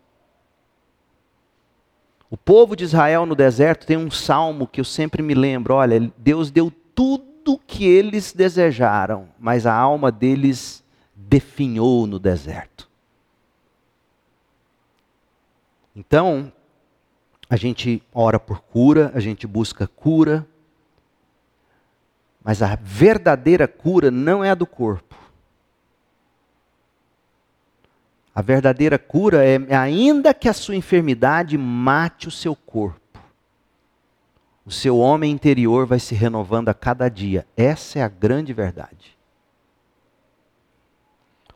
[2.30, 6.10] O povo de Israel no deserto tem um salmo que eu sempre me lembro: olha,
[6.16, 10.82] Deus deu tudo que eles desejaram, mas a alma deles
[11.14, 12.89] definhou no deserto.
[16.00, 16.50] Então,
[17.50, 20.46] a gente ora por cura, a gente busca cura,
[22.42, 25.14] mas a verdadeira cura não é a do corpo.
[28.34, 33.20] A verdadeira cura é, ainda que a sua enfermidade mate o seu corpo,
[34.64, 37.46] o seu homem interior vai se renovando a cada dia.
[37.54, 39.19] Essa é a grande verdade.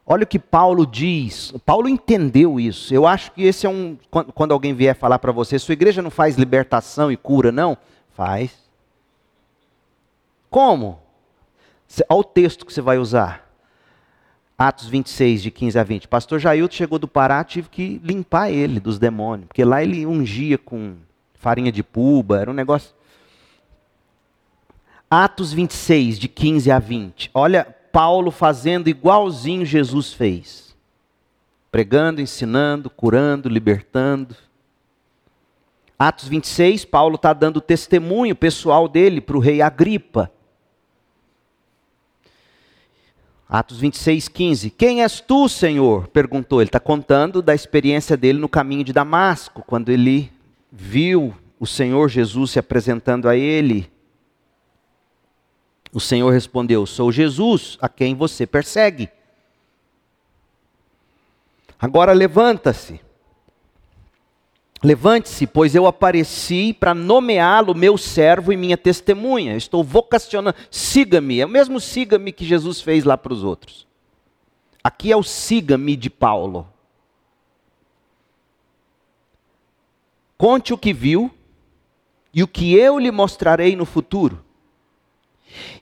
[0.06, 1.52] Olha o que Paulo diz.
[1.64, 2.92] Paulo entendeu isso.
[2.92, 3.96] Eu acho que esse é um.
[4.10, 7.76] Quando alguém vier falar para você, sua igreja não faz libertação e cura, não?
[8.14, 8.52] Faz.
[10.50, 11.00] Como?
[12.08, 13.44] Olha o texto que você vai usar.
[14.58, 16.06] Atos 26, de 15 a 20.
[16.06, 19.48] Pastor Jailton chegou do Pará, tive que limpar ele dos demônios.
[19.48, 20.96] Porque lá ele ungia com
[21.34, 22.94] farinha de puba, era um negócio.
[25.10, 27.30] Atos 26, de 15 a 20.
[27.34, 30.74] Olha Paulo fazendo igualzinho Jesus fez.
[31.70, 34.34] Pregando, ensinando, curando, libertando.
[35.96, 40.28] Atos 26, Paulo está dando testemunho pessoal dele para o rei Agripa.
[43.48, 44.70] Atos 26, 15.
[44.70, 46.08] Quem és tu, Senhor?
[46.08, 46.60] perguntou.
[46.60, 50.32] Ele está contando da experiência dele no caminho de Damasco, quando ele
[50.72, 53.88] viu o Senhor Jesus se apresentando a ele,
[55.94, 59.08] o Senhor respondeu: Sou Jesus, a quem você persegue.
[61.78, 63.00] Agora levanta-se.
[64.82, 69.56] Levante-se, pois eu apareci para nomeá-lo meu servo e minha testemunha.
[69.56, 70.58] Estou vocacionando.
[70.70, 71.40] Siga-me.
[71.40, 73.86] É o mesmo siga-me que Jesus fez lá para os outros.
[74.82, 76.68] Aqui é o siga-me de Paulo.
[80.36, 81.30] Conte o que viu
[82.34, 84.43] e o que eu lhe mostrarei no futuro.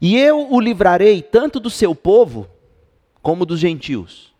[0.01, 2.49] E eu o livrarei tanto do seu povo
[3.23, 4.33] como dos gentios.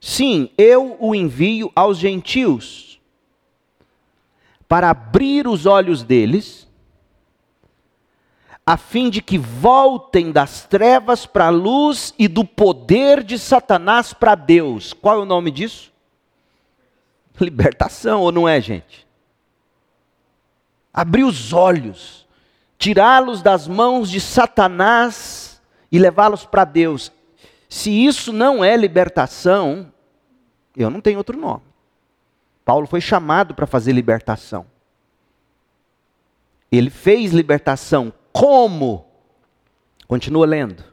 [0.00, 3.00] Sim, eu o envio aos gentios
[4.68, 6.68] para abrir os olhos deles,
[8.66, 14.12] a fim de que voltem das trevas para a luz e do poder de Satanás
[14.12, 14.92] para Deus.
[14.92, 15.90] Qual é o nome disso?
[17.40, 19.06] Libertação, ou não é, gente?
[20.92, 22.27] Abrir os olhos
[22.78, 25.60] tirá-los das mãos de Satanás
[25.90, 27.12] e levá-los para Deus.
[27.68, 29.92] Se isso não é libertação,
[30.76, 31.62] eu não tenho outro nome.
[32.64, 34.64] Paulo foi chamado para fazer libertação.
[36.70, 38.12] Ele fez libertação.
[38.32, 39.06] Como?
[40.06, 40.84] Continua lendo.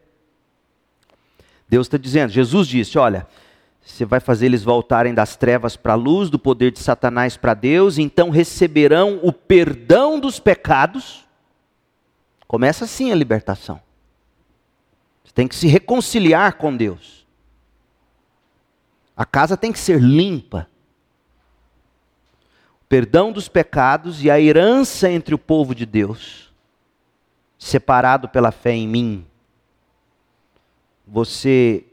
[1.68, 3.28] Deus está dizendo, Jesus disse: Olha,
[3.82, 7.54] você vai fazer eles voltarem das trevas para a luz, do poder de Satanás para
[7.54, 11.25] Deus, então receberão o perdão dos pecados
[12.48, 13.82] Começa assim a libertação.
[15.24, 17.26] Você tem que se reconciliar com Deus.
[19.18, 20.68] A casa tem que ser limpa.
[22.82, 26.54] O perdão dos pecados e a herança entre o povo de Deus,
[27.58, 29.26] separado pela fé em mim.
[31.08, 31.84] Você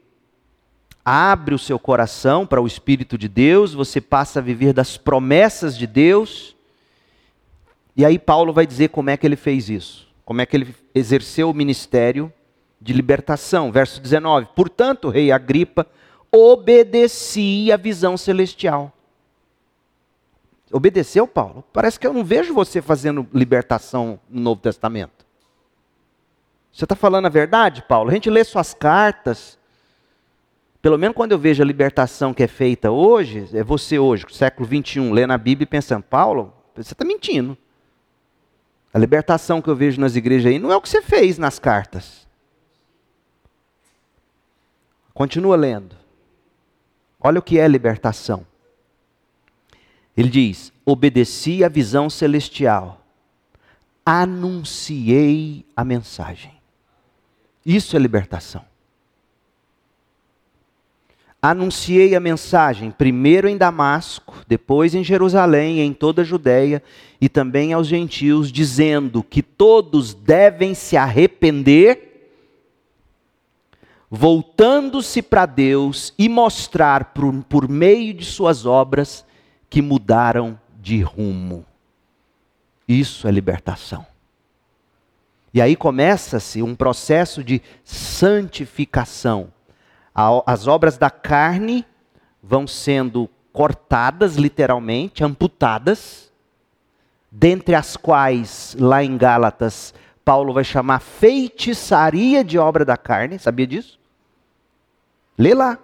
[1.03, 5.75] abre o seu coração para o Espírito de Deus, você passa a viver das promessas
[5.75, 6.55] de Deus.
[7.95, 10.75] E aí Paulo vai dizer como é que ele fez isso como é que ele
[10.93, 12.31] exerceu o ministério
[12.79, 13.71] de libertação.
[13.71, 15.87] Verso 19: Portanto, rei Agripa,
[16.31, 18.91] obedeci à visão celestial.
[20.71, 21.63] Obedeceu, Paulo?
[21.71, 25.23] Parece que eu não vejo você fazendo libertação no Novo Testamento.
[26.71, 28.09] Você está falando a verdade, Paulo?
[28.09, 29.59] A gente lê suas cartas.
[30.81, 34.67] Pelo menos quando eu vejo a libertação que é feita hoje, é você hoje, século
[34.67, 37.55] 21, lendo a Bíblia e pensando, Paulo, você está mentindo.
[38.93, 41.57] A libertação que eu vejo nas igrejas aí não é o que você fez nas
[41.57, 42.27] cartas.
[45.13, 45.95] Continua lendo.
[47.19, 48.45] Olha o que é libertação.
[50.15, 53.01] Ele diz: obedeci à visão celestial,
[54.05, 56.53] anunciei a mensagem.
[57.65, 58.72] Isso é libertação
[61.43, 66.81] anunciei a mensagem, primeiro em Damasco, depois em Jerusalém, em toda a Judéia
[67.19, 72.29] e também aos gentios, dizendo que todos devem se arrepender,
[74.09, 79.25] voltando-se para Deus e mostrar por, por meio de suas obras
[79.69, 81.65] que mudaram de rumo.
[82.87, 84.05] Isso é libertação.
[85.53, 89.51] E aí começa-se um processo de santificação
[90.13, 91.85] as obras da carne
[92.41, 96.31] vão sendo cortadas, literalmente, amputadas,
[97.31, 99.93] dentre as quais, lá em Gálatas,
[100.23, 103.99] Paulo vai chamar feitiçaria de obra da carne, sabia disso?
[105.37, 105.77] Lê lá.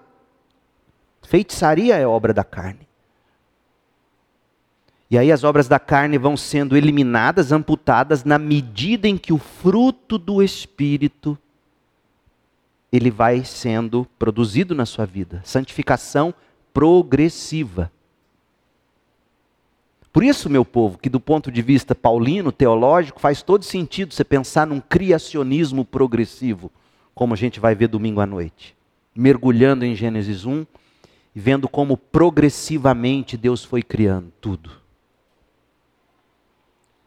[1.24, 2.88] Feitiçaria é obra da carne.
[5.12, 9.40] E aí as obras da carne vão sendo eliminadas, amputadas, na medida em que o
[9.40, 11.38] fruto do Espírito
[12.92, 15.42] ele vai sendo produzido na sua vida.
[15.44, 16.34] Santificação
[16.74, 17.92] progressiva.
[20.12, 24.24] Por isso, meu povo, que do ponto de vista paulino, teológico, faz todo sentido você
[24.24, 26.72] pensar num criacionismo progressivo,
[27.14, 28.76] como a gente vai ver domingo à noite.
[29.16, 30.66] Mergulhando em Gênesis 1
[31.36, 34.72] e vendo como progressivamente Deus foi criando tudo.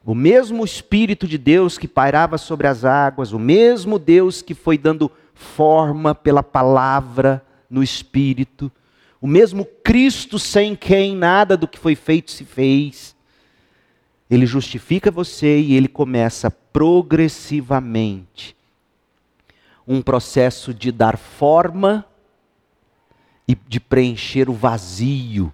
[0.05, 4.77] O mesmo Espírito de Deus que pairava sobre as águas, o mesmo Deus que foi
[4.77, 5.11] dando
[5.43, 8.73] forma pela palavra no Espírito,
[9.21, 13.15] o mesmo Cristo sem quem nada do que foi feito se fez.
[14.31, 18.57] Ele justifica você e ele começa progressivamente
[19.87, 22.07] um processo de dar forma
[23.47, 25.53] e de preencher o vazio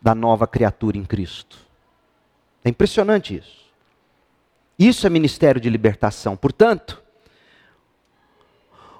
[0.00, 1.58] da nova criatura em Cristo.
[2.64, 3.64] É impressionante isso.
[4.78, 6.36] Isso é ministério de libertação.
[6.36, 7.03] Portanto,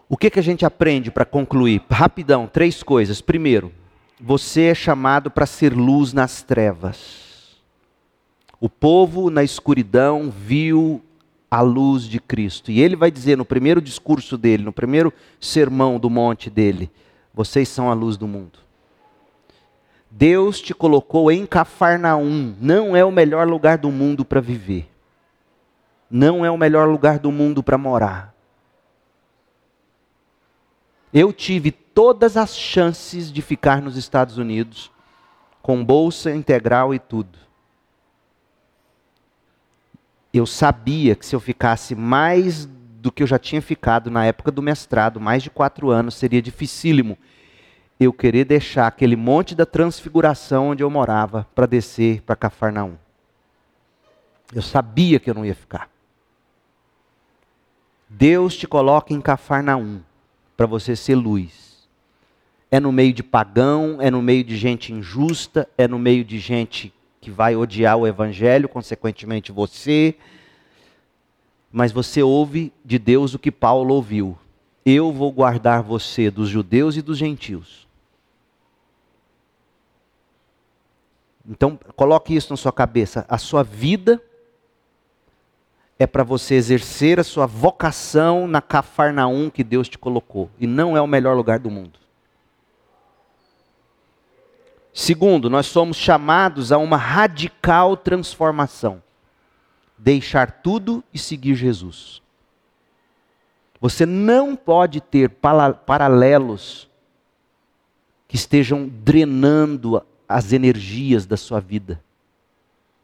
[0.09, 1.83] o que, que a gente aprende para concluir?
[1.91, 3.21] Rapidão, três coisas.
[3.21, 3.73] Primeiro,
[4.21, 7.57] você é chamado para ser luz nas trevas.
[8.61, 11.03] O povo na escuridão viu
[11.51, 12.71] a luz de Cristo.
[12.71, 16.91] E ele vai dizer no primeiro discurso dele, no primeiro sermão do monte dele:
[17.33, 18.59] Vocês são a luz do mundo.
[20.11, 24.89] Deus te colocou em Cafarnaum, não é o melhor lugar do mundo para viver.
[26.11, 28.34] Não é o melhor lugar do mundo para morar.
[31.15, 34.91] Eu tive todas as chances de ficar nos Estados Unidos,
[35.63, 37.39] com bolsa integral e tudo.
[40.33, 44.51] Eu sabia que se eu ficasse mais do que eu já tinha ficado na época
[44.51, 47.17] do mestrado, mais de quatro anos, seria dificílimo
[48.01, 52.97] eu querer deixar aquele monte da transfiguração onde eu morava para descer para Cafarnaum.
[54.53, 55.89] Eu sabia que eu não ia ficar.
[58.09, 60.03] Deus te coloca em Cafarnaum
[60.57, 61.89] para você ser luz.
[62.71, 66.39] É no meio de pagão, é no meio de gente injusta, é no meio de
[66.39, 70.15] gente que vai odiar o evangelho, consequentemente você.
[71.73, 74.37] Mas você ouve de Deus o que Paulo ouviu.
[74.85, 77.85] Eu vou guardar você dos judeus e dos gentios
[81.49, 83.27] Então, coloque isso na sua cabeça.
[83.29, 84.21] A sua vida
[86.05, 90.51] é para você exercer a sua vocação na Cafarnaum que Deus te colocou.
[90.61, 91.99] E não é o melhor lugar do mundo.
[94.93, 99.03] Segundo, nós somos chamados a uma radical transformação.
[99.99, 102.23] Deixar tudo e seguir Jesus.
[103.81, 105.31] Você não pode ter
[105.87, 106.89] paralelos
[108.29, 112.03] que estejam drenando as energias da sua vida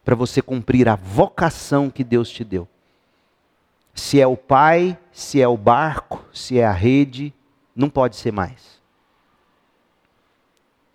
[0.05, 2.69] para você cumprir a vocação que Deus te deu.
[3.95, 7.35] Se é o pai, se é o barco, se é a rede,
[7.75, 8.81] não pode ser mais.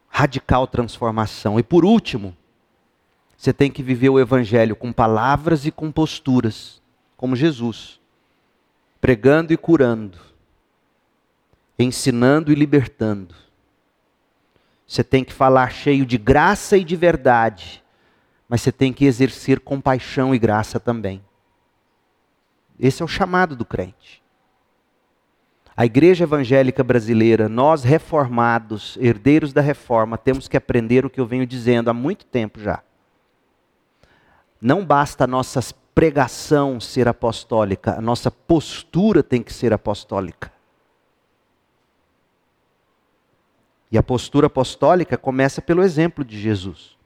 [0.10, 1.60] Radical transformação.
[1.60, 2.36] E por último,
[3.38, 6.82] você tem que viver o evangelho com palavras e com posturas,
[7.18, 8.00] como Jesus,
[9.00, 10.18] pregando e curando,
[11.78, 13.36] ensinando e libertando
[14.88, 17.84] você tem que falar cheio de graça e de verdade,
[18.48, 21.24] mas você tem que exercer compaixão e graça também.
[22.80, 24.24] Esse é o chamado do crente.
[25.78, 31.26] A igreja evangélica brasileira, nós reformados, herdeiros da reforma, temos que aprender o que eu
[31.26, 32.82] venho dizendo há muito tempo já.
[34.62, 35.62] Não basta a nossa
[35.94, 40.52] pregação ser apostólica, a nossa postura tem que ser apostólica.
[43.92, 46.98] E a postura apostólica começa pelo exemplo de Jesus.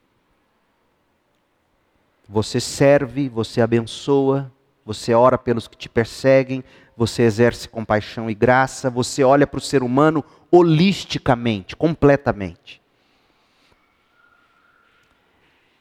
[2.27, 4.51] Você serve, você abençoa,
[4.89, 6.63] você ora pelos que te perseguem,
[6.97, 12.81] você exerce compaixão e graça, você olha para o ser humano holisticamente, completamente.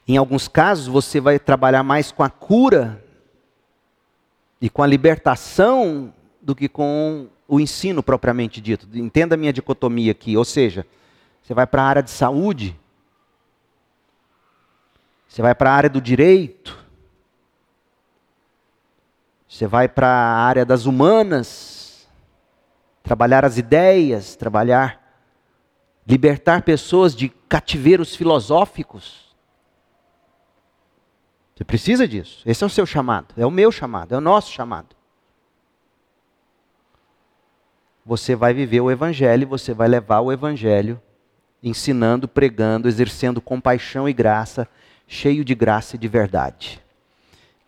[0.07, 3.03] Em alguns casos, você vai trabalhar mais com a cura
[4.61, 8.87] e com a libertação do que com o ensino propriamente dito.
[8.93, 10.85] Entenda a minha dicotomia aqui, ou seja,
[11.41, 12.79] você vai para a área de saúde.
[15.27, 16.78] Você vai para a área do direito.
[19.49, 22.07] Você vai para a área das humanas.
[23.01, 25.01] Trabalhar as ideias, trabalhar,
[26.07, 29.35] libertar pessoas de cativeiros filosóficos.
[31.55, 32.43] Você precisa disso.
[32.45, 34.95] Esse é o seu chamado, é o meu chamado, é o nosso chamado.
[38.05, 41.01] Você vai viver o Evangelho, você vai levar o Evangelho
[41.61, 44.67] ensinando, pregando, exercendo compaixão e graça,
[45.07, 46.81] cheio de graça e de verdade.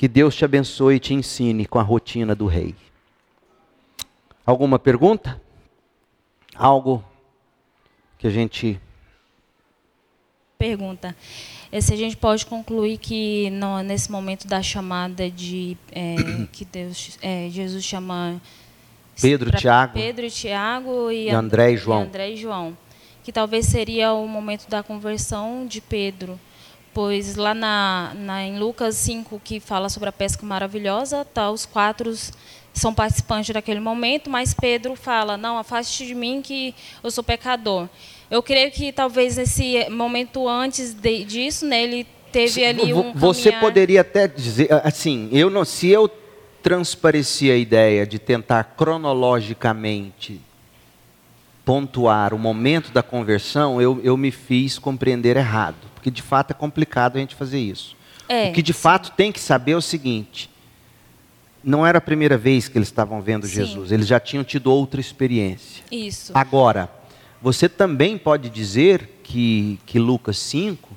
[0.01, 2.73] Que Deus te abençoe e te ensine com a rotina do rei.
[4.43, 5.39] Alguma pergunta?
[6.55, 7.05] Algo
[8.17, 8.81] que a gente.
[10.57, 11.15] Pergunta.
[11.79, 16.15] Se a gente pode concluir que no, nesse momento da chamada de é,
[16.51, 18.41] que Deus, é, Jesus chama
[19.21, 22.01] Pedro, Tiago, Pedro e Tiago e, e André e João.
[22.01, 22.75] E André e João
[23.23, 26.39] que talvez seria o momento da conversão de Pedro,
[26.93, 31.65] pois lá na, na, em Lucas 5, que fala sobre a pesca maravilhosa, tá, os
[31.65, 32.13] quatro
[32.73, 36.73] são participantes daquele momento, mas Pedro fala: Não, afaste de mim que
[37.03, 37.87] eu sou pecador.
[38.29, 43.13] Eu creio que talvez nesse momento antes de, disso, né, ele teve ali um.
[43.13, 43.61] Você caminhar...
[43.61, 46.09] poderia até dizer, assim, eu não, se eu
[46.63, 50.39] transparecia a ideia de tentar cronologicamente
[51.63, 55.75] pontuar o momento da conversão, eu, eu me fiz compreender errado.
[55.93, 57.95] Porque de fato é complicado a gente fazer isso.
[58.27, 58.79] É, o que de sim.
[58.79, 60.49] fato tem que saber é o seguinte:
[61.63, 63.53] não era a primeira vez que eles estavam vendo sim.
[63.53, 65.83] Jesus, eles já tinham tido outra experiência.
[65.91, 66.31] Isso.
[66.33, 66.89] Agora,
[67.41, 70.89] você também pode dizer que, que Lucas 5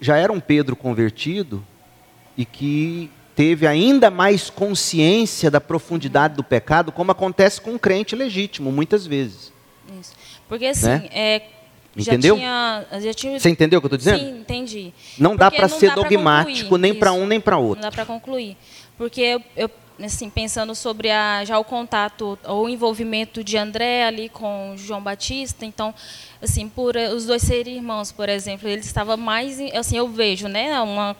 [0.00, 1.64] já era um Pedro convertido
[2.36, 8.16] e que teve ainda mais consciência da profundidade do pecado, como acontece com um crente
[8.16, 9.52] legítimo, muitas vezes.
[10.00, 10.12] Isso.
[10.48, 11.08] Porque assim, né?
[11.12, 11.42] é,
[11.96, 12.34] Entendeu?
[12.34, 13.38] Já tinha, já tinha...
[13.38, 14.18] Você entendeu o que eu estou dizendo?
[14.18, 14.92] Sim, entendi.
[15.16, 17.80] Não Porque dá para ser dogmático nem para um nem para outro.
[17.80, 18.56] Não dá para concluir.
[18.96, 19.70] Porque eu, eu,
[20.02, 25.02] assim, pensando sobre a, já o contato ou o envolvimento de André ali com João
[25.02, 25.94] Batista, então,
[26.40, 30.46] assim, por eh, os dois serem irmãos, por exemplo, ele estava mais, assim, eu vejo,
[30.46, 31.16] né, uma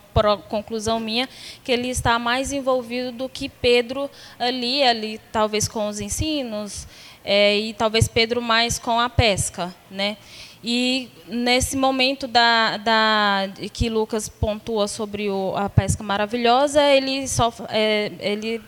[0.48, 1.28] conclusão minha,
[1.64, 6.86] que ele está mais envolvido do que Pedro ali, ali talvez com os ensinos,
[7.24, 10.16] é, e talvez Pedro mais com a pesca, né?
[10.62, 17.52] E nesse momento da, da, que Lucas pontua sobre o, a pesca maravilhosa, ele, só,
[17.68, 18.60] é, ele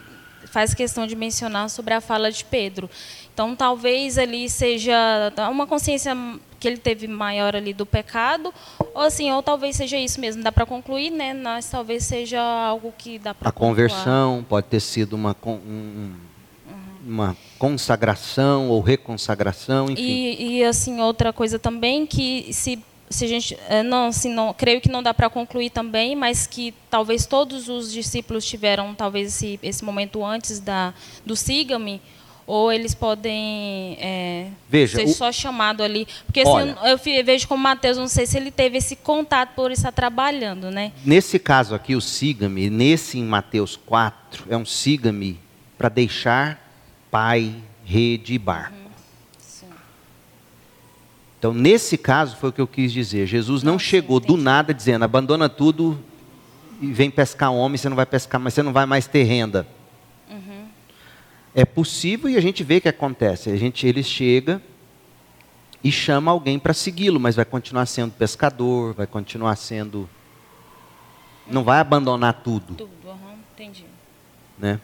[0.46, 2.88] faz questão de mencionar sobre a fala de Pedro.
[3.32, 6.16] Então, talvez ali seja uma consciência
[6.58, 8.52] que ele teve maior ali do pecado,
[8.94, 10.42] ou assim, ou talvez seja isso mesmo.
[10.42, 11.32] Dá para concluir, né?
[11.32, 13.48] Mas talvez seja algo que dá para.
[13.48, 16.12] A conversão pode ter sido uma um,
[17.04, 20.02] uma consagração ou reconsagração, enfim.
[20.02, 22.78] E, e assim outra coisa também que se
[23.08, 26.46] se a gente é, não, assim, não creio que não dá para concluir também, mas
[26.46, 30.94] que talvez todos os discípulos tiveram talvez esse, esse momento antes da
[31.26, 32.00] do siga-me
[32.46, 35.08] ou eles podem é, Veja, ser o...
[35.08, 36.06] só chamado ali.
[36.26, 39.54] Porque assim, Olha, eu, eu, vejo como Mateus, não sei se ele teve esse contato
[39.54, 40.90] por estar trabalhando, né?
[41.04, 45.38] Nesse caso aqui, o siga-me, nesse em Mateus 4, é um siga-me
[45.78, 46.69] para deixar
[47.10, 47.54] pai,
[47.84, 48.80] rede e barco.
[51.40, 53.26] Então, nesse caso, foi o que eu quis dizer.
[53.26, 55.98] Jesus não chegou do nada dizendo: abandona tudo
[56.82, 59.66] e vem pescar homem, você não vai pescar, mas você não vai mais ter renda.
[60.30, 60.66] Uhum.
[61.54, 63.50] É possível e a gente vê que acontece.
[63.50, 64.62] A gente, ele chega
[65.82, 70.08] e chama alguém para segui-lo, mas vai continuar sendo pescador, vai continuar sendo.
[71.46, 72.74] Não vai abandonar tudo.
[72.74, 73.86] Tudo, uhum, entendi.
[74.58, 74.78] Né?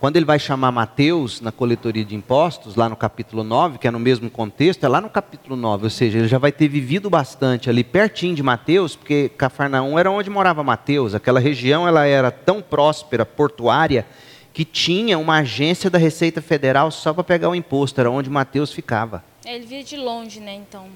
[0.00, 3.90] Quando ele vai chamar Mateus na coletoria de impostos, lá no capítulo 9, que é
[3.90, 7.10] no mesmo contexto, é lá no capítulo 9, ou seja, ele já vai ter vivido
[7.10, 11.16] bastante ali pertinho de Mateus, porque Cafarnaum era onde morava Mateus.
[11.16, 14.06] Aquela região ela era tão próspera, portuária,
[14.52, 18.72] que tinha uma agência da Receita Federal só para pegar o imposto, era onde Mateus
[18.72, 19.24] ficava.
[19.44, 20.86] É, ele via de longe, né, então.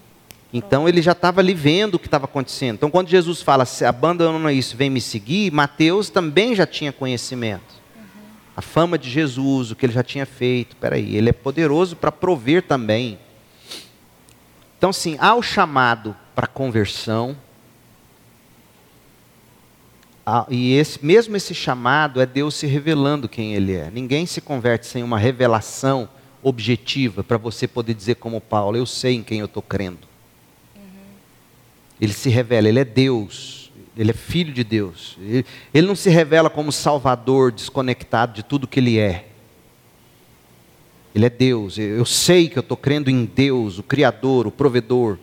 [0.53, 2.77] Então ele já estava ali vendo o que estava acontecendo.
[2.77, 7.82] Então quando Jesus fala, abandona isso, vem me seguir, Mateus também já tinha conhecimento
[8.57, 10.77] a fama de Jesus, o que ele já tinha feito.
[10.77, 13.19] Peraí, ele é poderoso para prover também.
[14.77, 17.37] Então, sim, há o chamado para conversão.
[20.51, 23.91] e esse, mesmo esse chamado é Deus se revelando quem Ele é.
[23.91, 26.09] Ninguém se converte sem uma revelação
[26.43, 30.09] objetiva para você poder dizer, como Paulo, eu sei em quem eu estou crendo.
[30.75, 30.83] Uhum.
[32.01, 33.62] Ele se revela, Ele é Deus.
[33.97, 35.17] Ele é filho de Deus.
[35.21, 39.29] Ele, ele não se revela como salvador desconectado de tudo que ele é.
[41.15, 41.77] Ele é Deus.
[41.77, 45.19] Eu sei que eu estou crendo em Deus, o Criador, o provedor.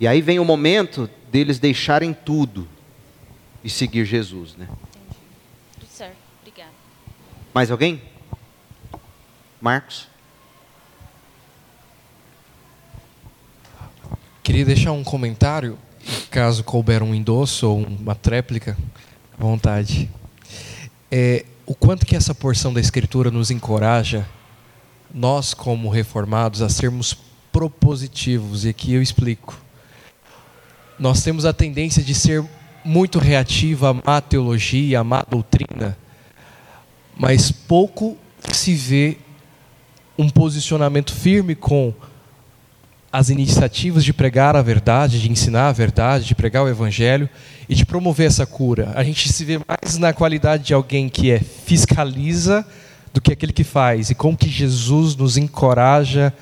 [0.00, 2.66] E aí vem o momento deles deixarem tudo
[3.62, 4.64] e seguir Jesus, né?
[4.64, 5.16] Entendi.
[5.78, 6.16] Tudo certo.
[6.40, 6.72] Obrigada.
[7.52, 8.02] Mais alguém?
[9.60, 10.08] Marcos?
[14.42, 15.78] Queria deixar um comentário
[16.30, 18.76] caso couber um endosso ou uma tréplica,
[19.38, 20.10] à vontade.
[21.10, 24.26] É, o quanto que essa porção da Escritura nos encoraja,
[25.12, 27.16] nós como reformados, a sermos
[27.52, 29.58] propositivos, e aqui eu explico.
[30.98, 32.44] Nós temos a tendência de ser
[32.84, 35.96] muito reativo à má teologia, à má doutrina,
[37.16, 38.16] mas pouco
[38.50, 39.18] se vê
[40.18, 41.94] um posicionamento firme com
[43.12, 47.28] as iniciativas de pregar a verdade, de ensinar a verdade, de pregar o evangelho
[47.68, 48.90] e de promover essa cura.
[48.94, 52.66] A gente se vê mais na qualidade de alguém que é fiscaliza
[53.12, 56.32] do que aquele que faz e como que Jesus nos encoraja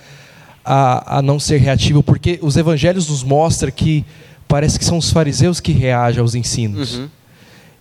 [0.65, 4.05] a, a não ser reativo, porque os evangelhos nos mostram que
[4.47, 6.99] parece que são os fariseus que reagem aos ensinos.
[6.99, 7.09] Uhum.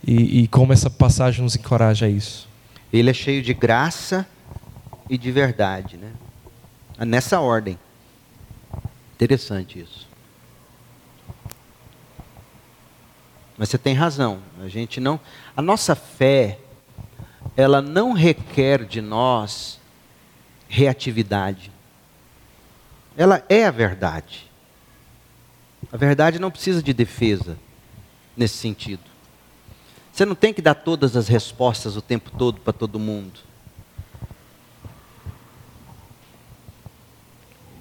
[0.07, 2.47] E, e como essa passagem nos encoraja a isso.
[2.91, 4.25] Ele é cheio de graça
[5.07, 6.09] e de verdade, né?
[7.05, 7.77] Nessa ordem.
[9.19, 10.07] Interessante isso.
[13.57, 14.41] Mas você tem razão.
[14.61, 15.19] A gente não,
[15.57, 16.57] a nossa fé,
[17.57, 19.77] ela não requer de nós
[20.69, 21.69] reatividade.
[23.17, 24.49] Ela é a verdade.
[25.91, 27.59] A verdade não precisa de defesa
[28.37, 29.03] nesse sentido.
[30.13, 33.48] Você não tem que dar todas as respostas o tempo todo para todo mundo.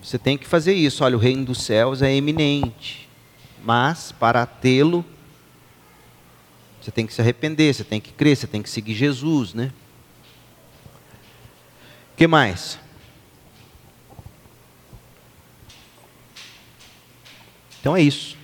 [0.08, 1.04] Você tem que fazer isso.
[1.04, 3.06] Olha, o reino dos céus é eminente.
[3.62, 5.04] Mas para tê-lo,
[6.80, 9.70] você tem que se arrepender, você tem que crer, você tem que seguir Jesus, né?
[12.14, 12.78] O que mais?
[17.78, 18.34] Então é isso.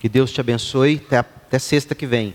[0.00, 1.00] Que Deus te abençoe.
[1.06, 2.34] Até, até sexta que vem.